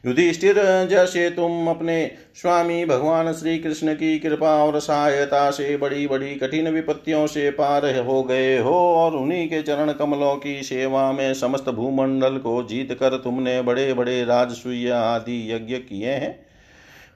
युधिष्ठिर, 0.04 0.56
जैसे 0.89 1.30
तुम 1.30 1.68
अपने 1.68 2.12
स्वामी 2.36 2.86
भगवान 2.86 3.32
श्री 3.34 3.58
कृष्ण 3.60 3.93
की 3.93 4.18
कृपा 4.20 4.56
और 4.64 4.80
सहायता 4.80 5.49
से 5.51 5.76
बड़ी 5.78 6.08
बड़ी 6.08 6.34
कठिन 6.36 6.68
विपत्तियों 6.68 7.26
से 7.28 7.49
पार 7.51 7.86
हो 7.99 8.24
गए 8.24 8.58
हो 8.60 8.74
और 8.95 9.16
उन्हीं 9.16 9.47
के 9.47 9.62
चरण 9.62 9.91
कमलों 9.91 10.36
की 10.36 10.62
सेवा 10.64 11.12
में 11.12 11.34
समस्त 11.34 11.70
भूमंडल 11.70 12.38
को 12.38 12.62
जीत 12.64 12.93
कर 12.93 13.18
तुमने 13.18 13.62
बड़े 13.62 13.93
बड़े 13.93 14.24
राजसूय 14.24 14.89
आदि 14.89 15.51
यज्ञ 15.51 15.76
किए 15.76 16.12
हैं। 16.12 16.34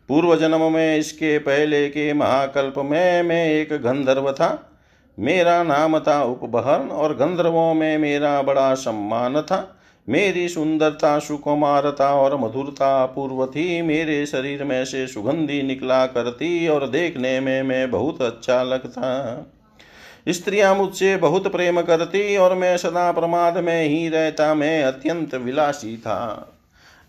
पूर्व 0.10 0.36
जन्म 0.36 0.72
में 0.72 0.98
इसके 0.98 1.38
पहले 1.40 1.88
के 1.90 2.12
महाकल्प 2.14 2.78
में 2.78 3.24
मैं 3.24 3.46
एक 3.48 3.74
गंधर्व 3.74 4.32
था। 4.32 4.70
मेरा 5.18 5.64
नाम 5.64 6.00
था 6.00 6.24
उपबहन 6.24 6.90
और 6.90 7.16
गंधर्वों 7.16 7.74
में 7.74 7.98
मेरा 7.98 8.42
बड़ा 8.42 8.74
सम्मान 8.74 9.42
था। 9.42 9.77
मेरी 10.10 10.48
सुंदरता, 10.48 11.20
सुकुमारता 11.20 12.16
और 12.16 12.38
मधुरता 12.38 13.04
अपूर्व 13.04 13.46
थी। 13.46 13.82
मेरे 13.82 14.26
शरीर 14.26 14.64
में 14.64 14.86
से 14.86 15.08
सुगंधी 15.08 15.62
निकला 15.62 16.06
करती 16.06 16.68
और 16.68 16.88
देखने 16.88 17.40
में 17.40 17.64
मैं 17.64 17.92
बहुत 17.92 18.22
अच्छा 18.22 18.64
लगता। 18.64 19.52
स्त्रियाँ 20.30 20.76
मुझसे 20.76 21.18
बहुत 21.18 21.52
प्रेम 21.52 21.82
करती 21.82 22.38
और 22.38 22.56
मैं 22.56 22.78
सदा 22.78 23.12
प्रमाद 23.12 23.58
में 23.58 23.84
ही 23.84 24.10
रहता। 24.10 24.54
मैं 24.54 24.84
अत्यंत 24.84 25.36
विलासी 25.36 25.98
था। 25.98 26.54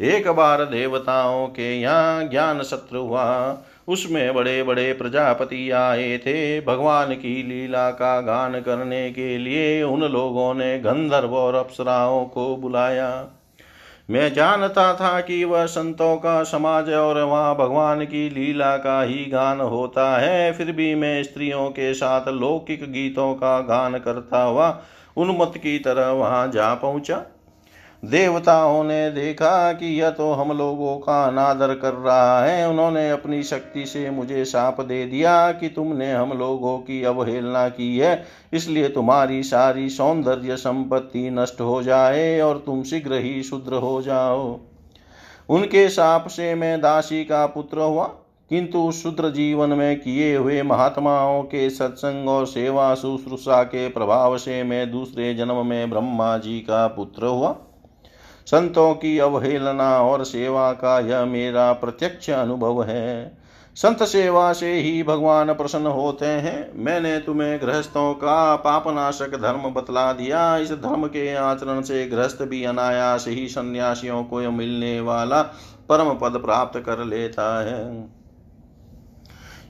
एक 0.01 0.29
बार 0.29 0.65
देवताओं 0.65 1.47
के 1.47 1.81
यहाँ 1.81 2.29
ज्ञान 2.29 2.63
शत्रु 2.63 3.01
हुआ। 3.01 3.59
उसमें 3.89 4.35
बड़े 4.35 4.63
बड़े 4.63 4.93
प्रजापति 4.93 5.71
आए 5.71 6.19
थे। 6.19 6.61
भगवान 6.61 7.15
की 7.15 7.43
लीला 7.43 7.91
का 7.91 8.21
गान 8.21 8.61
करने 8.61 9.11
के 9.11 9.39
लिए 9.39 9.83
उन 9.83 10.03
लोगों 10.03 10.55
ने 10.55 10.79
गंधर्व 10.79 11.35
और 11.35 11.55
अप्सराओं 11.55 12.25
को 12.25 12.57
बुलाया। 12.57 13.27
मैं 14.11 14.33
जानता 14.35 14.93
था 14.95 15.21
कि 15.21 15.45
वह 15.45 15.65
संतों 15.67 16.17
का 16.17 16.43
समाज 16.43 16.91
और 16.91 17.23
वहाँ 17.23 17.57
भगवान 17.57 18.05
की 18.05 18.29
लीला 18.31 18.77
का 18.77 19.03
ही 19.03 19.25
गान 19.25 19.61
होता 19.61 20.17
है। 20.19 20.53
फिर 20.53 20.73
भी 20.73 20.95
मैं 20.95 21.23
स्त्रियों 21.23 21.69
के 21.71 21.93
साथ 21.95 22.29
लौकिक 22.29 22.93
गीतों 22.93 23.35
का 23.35 23.59
गान 23.61 23.99
करता 23.99 24.43
हुआ 24.43 24.71
उन्मत 25.17 25.53
की 25.57 25.79
तरह 25.79 26.11
वहाँ 26.11 26.47
जा 26.49 26.75
पहुँचा। 26.75 27.23
देवताओं 28.03 28.83
ने 28.85 29.11
देखा 29.11 29.73
कि 29.73 29.87
यह 30.01 30.11
तो 30.11 30.33
हम 30.33 30.53
लोगों 30.53 30.97
का 30.99 31.23
अनादर 31.25 31.75
कर 31.75 31.95
रहा 31.95 32.45
है। 32.45 32.69
उन्होंने 32.69 33.11
अपनी 33.11 33.43
शक्ति 33.43 33.85
से 33.87 34.11
मुझे 34.11 34.45
साप 34.45 34.81
दे 34.81 35.05
दिया 35.07 35.51
कि 35.53 35.69
तुमने 35.69 36.13
हम 36.13 36.33
लोगों 36.33 36.77
की 36.79 37.03
अवहेलना 37.05 37.69
की 37.69 37.99
है। 37.99 38.25
इसलिए 38.53 38.89
तुम्हारी 38.89 39.43
सारी 39.43 39.89
सौंदर्य 39.89 40.57
संपत्ति 40.57 41.29
नष्ट 41.31 41.61
हो 41.61 41.83
जाए 41.83 42.41
और 42.41 42.63
तुम 42.67 42.83
शीघ्र 42.83 43.15
ही 43.15 43.43
शुद्र 43.43 43.75
हो 43.75 44.01
जाओ। 44.03 44.59
उनके 45.49 45.89
साप 45.89 46.29
से 46.29 46.55
मैं 46.55 46.81
दासी 46.81 47.25
का 47.25 47.47
पुत्र 47.47 47.79
हुआ, 47.79 48.07
किंतु 48.51 48.91
शुद्र 48.93 49.31
जीवन 49.31 49.71
में 49.71 50.01
किए 50.01 50.37
हुए 50.37 50.63
महात्माओं 50.63 51.43
के 51.43 51.71
सत्संग 51.71 52.29
और 52.29 52.47
सेवा 52.47 52.95
शुश्रूषा 52.95 53.63
के 53.63 53.89
प्रभाव 53.89 54.37
से 54.39 54.63
मैं 54.63 54.91
दूसरे 54.91 55.35
जन्म 55.35 55.67
में 55.67 55.91
ब्रह्मा 55.91 56.37
जी 56.39 56.59
का 56.61 56.87
पुत्र 56.87 57.27
हुआ। 57.27 57.57
संतों 58.51 58.95
की 58.95 59.19
अवहेलना 59.19 60.03
और 60.03 60.25
सेवा 60.25 60.73
का 60.73 61.01
यह 61.01 61.25
मेरा 61.25 61.73
प्रत्यक्ष 61.73 62.31
अनुभव 62.31 62.83
है। 62.83 63.39
संत 63.77 64.03
सेवा 64.03 64.53
से 64.53 64.73
ही 64.75 65.03
भगवान 65.03 65.53
प्रसन्न 65.55 65.87
होते 65.87 66.27
हैं। 66.27 66.85
मैंने 66.85 67.19
तुम्हें 67.19 67.61
गृहस्थों 67.63 68.15
का 68.15 68.57
पापनाशक 68.57 69.31
धर्म 69.43 69.71
बतला 69.71 70.13
दिया। 70.13 70.57
इस 70.57 70.73
धर्म 70.73 71.07
के 71.07 71.35
आचरण 71.35 71.83
से 71.83 72.07
गृहस्थ 72.09 72.43
भी 72.43 72.65
अनायास 72.65 73.25
ही 73.29 73.49
सन्यासियों 73.49 74.25
को 74.25 74.51
मिलने 74.51 75.01
वाला 75.01 75.43
परम 75.89 76.15
पद 76.15 76.39
प्राप्त 76.39 76.79
कर 76.79 77.05
लेता 77.05 77.65
है। 77.65 78.18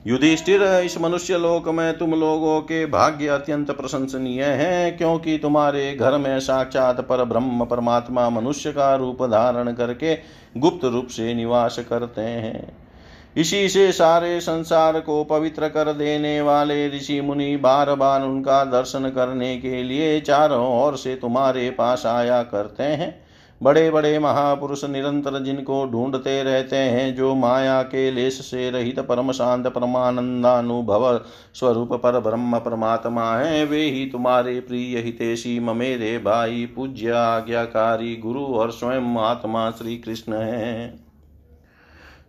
युधिष्ठिर, 0.07 0.61
इस 0.63 0.97
मनुष्य 1.01 1.37
लोक 1.37 1.67
में 1.67 1.97
तुम 1.97 2.11
लोगों 2.11 2.59
के 2.61 2.85
भाग्य 2.85 3.27
अत्यंत 3.27 3.71
प्रशंसनीय 3.71 4.43
है, 4.43 4.91
क्योंकि 4.91 5.37
तुम्हारे 5.37 5.95
घर 5.95 6.17
में 6.17 6.39
साक्षात 6.39 7.01
पर 7.01 7.23
ब्रह्म 7.23 7.65
परमात्मा 7.65 8.29
मनुष्य 8.29 8.71
का 8.71 8.95
रूप 8.95 9.23
धारण 9.23 9.71
करके 9.73 10.15
गुप्त 10.57 10.85
रूप 10.85 11.07
से 11.07 11.33
निवास 11.33 11.79
करते 11.79 12.21
हैं। 12.21 12.77
इसी 13.37 13.69
से 13.69 13.91
सारे 13.91 14.39
संसार 14.41 14.99
को 14.99 15.23
पवित्र 15.23 15.67
कर 15.69 15.93
देने 15.93 16.41
वाले 16.41 16.87
ऋषि 16.89 17.21
मुनि 17.21 17.55
बार 17.57 17.95
बार 17.95 18.21
उनका 18.21 18.63
दर्शन 18.63 19.09
करने 19.09 19.57
के 19.57 19.83
लिए 19.83 20.19
चारों 20.21 20.83
ओर 20.83 20.97
से 20.97 21.15
तुम्हारे 21.15 21.69
पास 21.69 22.05
आया 22.05 22.43
करते 22.43 22.83
हैं। 22.83 23.28
बड़े 23.63 23.91
बड़े 23.91 24.19
महापुरुष 24.19 24.85
निरंतर 24.85 25.43
जिनको 25.43 25.85
ढूंढते 25.85 26.43
रहते 26.43 26.75
हैं, 26.75 27.15
जो 27.15 27.35
माया 27.35 27.83
के 27.83 28.11
लेस 28.11 28.51
से 28.51 28.69
रहित 28.69 28.99
परम 28.99 29.31
शांत 29.31 29.67
परमानंदानुभव 29.67 31.21
स्वरूप 31.53 31.93
पर 31.93 32.19
ब्रह्म 32.19 32.59
परमात्मा 32.59 33.37
है, 33.37 33.65
वे 33.65 33.81
ही 33.81 34.05
तुम्हारे 34.05 34.59
प्रिय 34.59 34.99
हितेशी, 34.99 35.59
ममेरे 35.59 36.17
भाई, 36.17 36.65
पूज्य, 36.75 37.11
आज्ञाकारी, 37.11 38.15
गुरु 38.15 38.45
और 38.45 38.71
स्वयं 38.71 39.17
आत्मा 39.17 39.71
श्री 39.71 39.97
कृष्ण 39.97 40.33
है। 40.33 40.99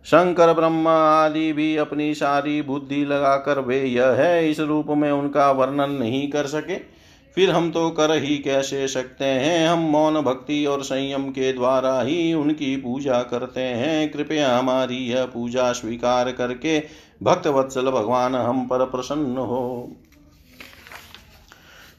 शंकर, 0.05 0.53
ब्रह्मा 0.53 1.25
आदि 1.25 1.53
भी 1.53 1.77
अपनी 1.77 2.13
सारी 2.13 2.61
बुद्धि 2.61 3.05
लगाकर 3.05 3.59
वे 3.59 3.83
यह 3.83 4.07
है, 4.07 4.49
इस 4.49 4.59
रूप 4.59 4.85
में 4.89 5.11
उनका 5.11 5.51
वर्णन 5.51 5.91
नहीं 5.91 6.29
कर 6.29 6.45
सके। 6.45 7.00
फिर 7.35 7.49
हम 7.49 7.71
तो 7.71 7.89
कर 7.89 8.11
ही 8.11 8.37
कैसे 8.37 8.87
सकते 8.87 9.25
हैं? 9.25 9.69
हम 9.69 9.79
मौन 9.79 10.21
भक्ति 10.21 10.65
और 10.65 10.83
संयम 10.83 11.29
के 11.29 11.53
द्वारा 11.53 12.01
ही 12.01 12.33
उनकी 12.33 12.75
पूजा 12.75 13.23
करते 13.23 13.61
हैं। 13.61 14.11
कृपया 14.11 14.57
हमारी 14.57 14.97
यह 14.97 15.25
पूजा 15.25 15.71
स्वीकार 15.71 16.31
करके 16.31 16.83
भक्त 17.23 17.47
वत्सल 17.47 17.91
भगवान 17.91 18.35
हम 18.35 18.67
पर 18.67 18.85
प्रसन्न 18.85 19.37
हो। 19.37 19.95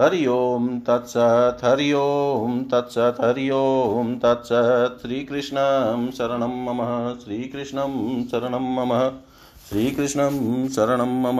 हरि 0.00 0.26
ओं 0.26 0.80
तत्सत् 0.80 1.64
हरि 1.64 1.92
ओं 1.92 2.64
तत्सत् 2.64 3.24
हरि 3.24 3.50
ओं 3.50 4.18
तत्सत्। 4.18 5.02
श्रीकृष्णं 5.02 6.10
शरणं 6.10 6.64
मम, 6.64 7.14
श्रीकृष्णं 7.18 8.24
शरणं 8.24 8.74
मम, 8.74 9.10
श्रीकृष्णं 9.68 10.68
शरणं 10.68 11.22
मम। 11.22 11.38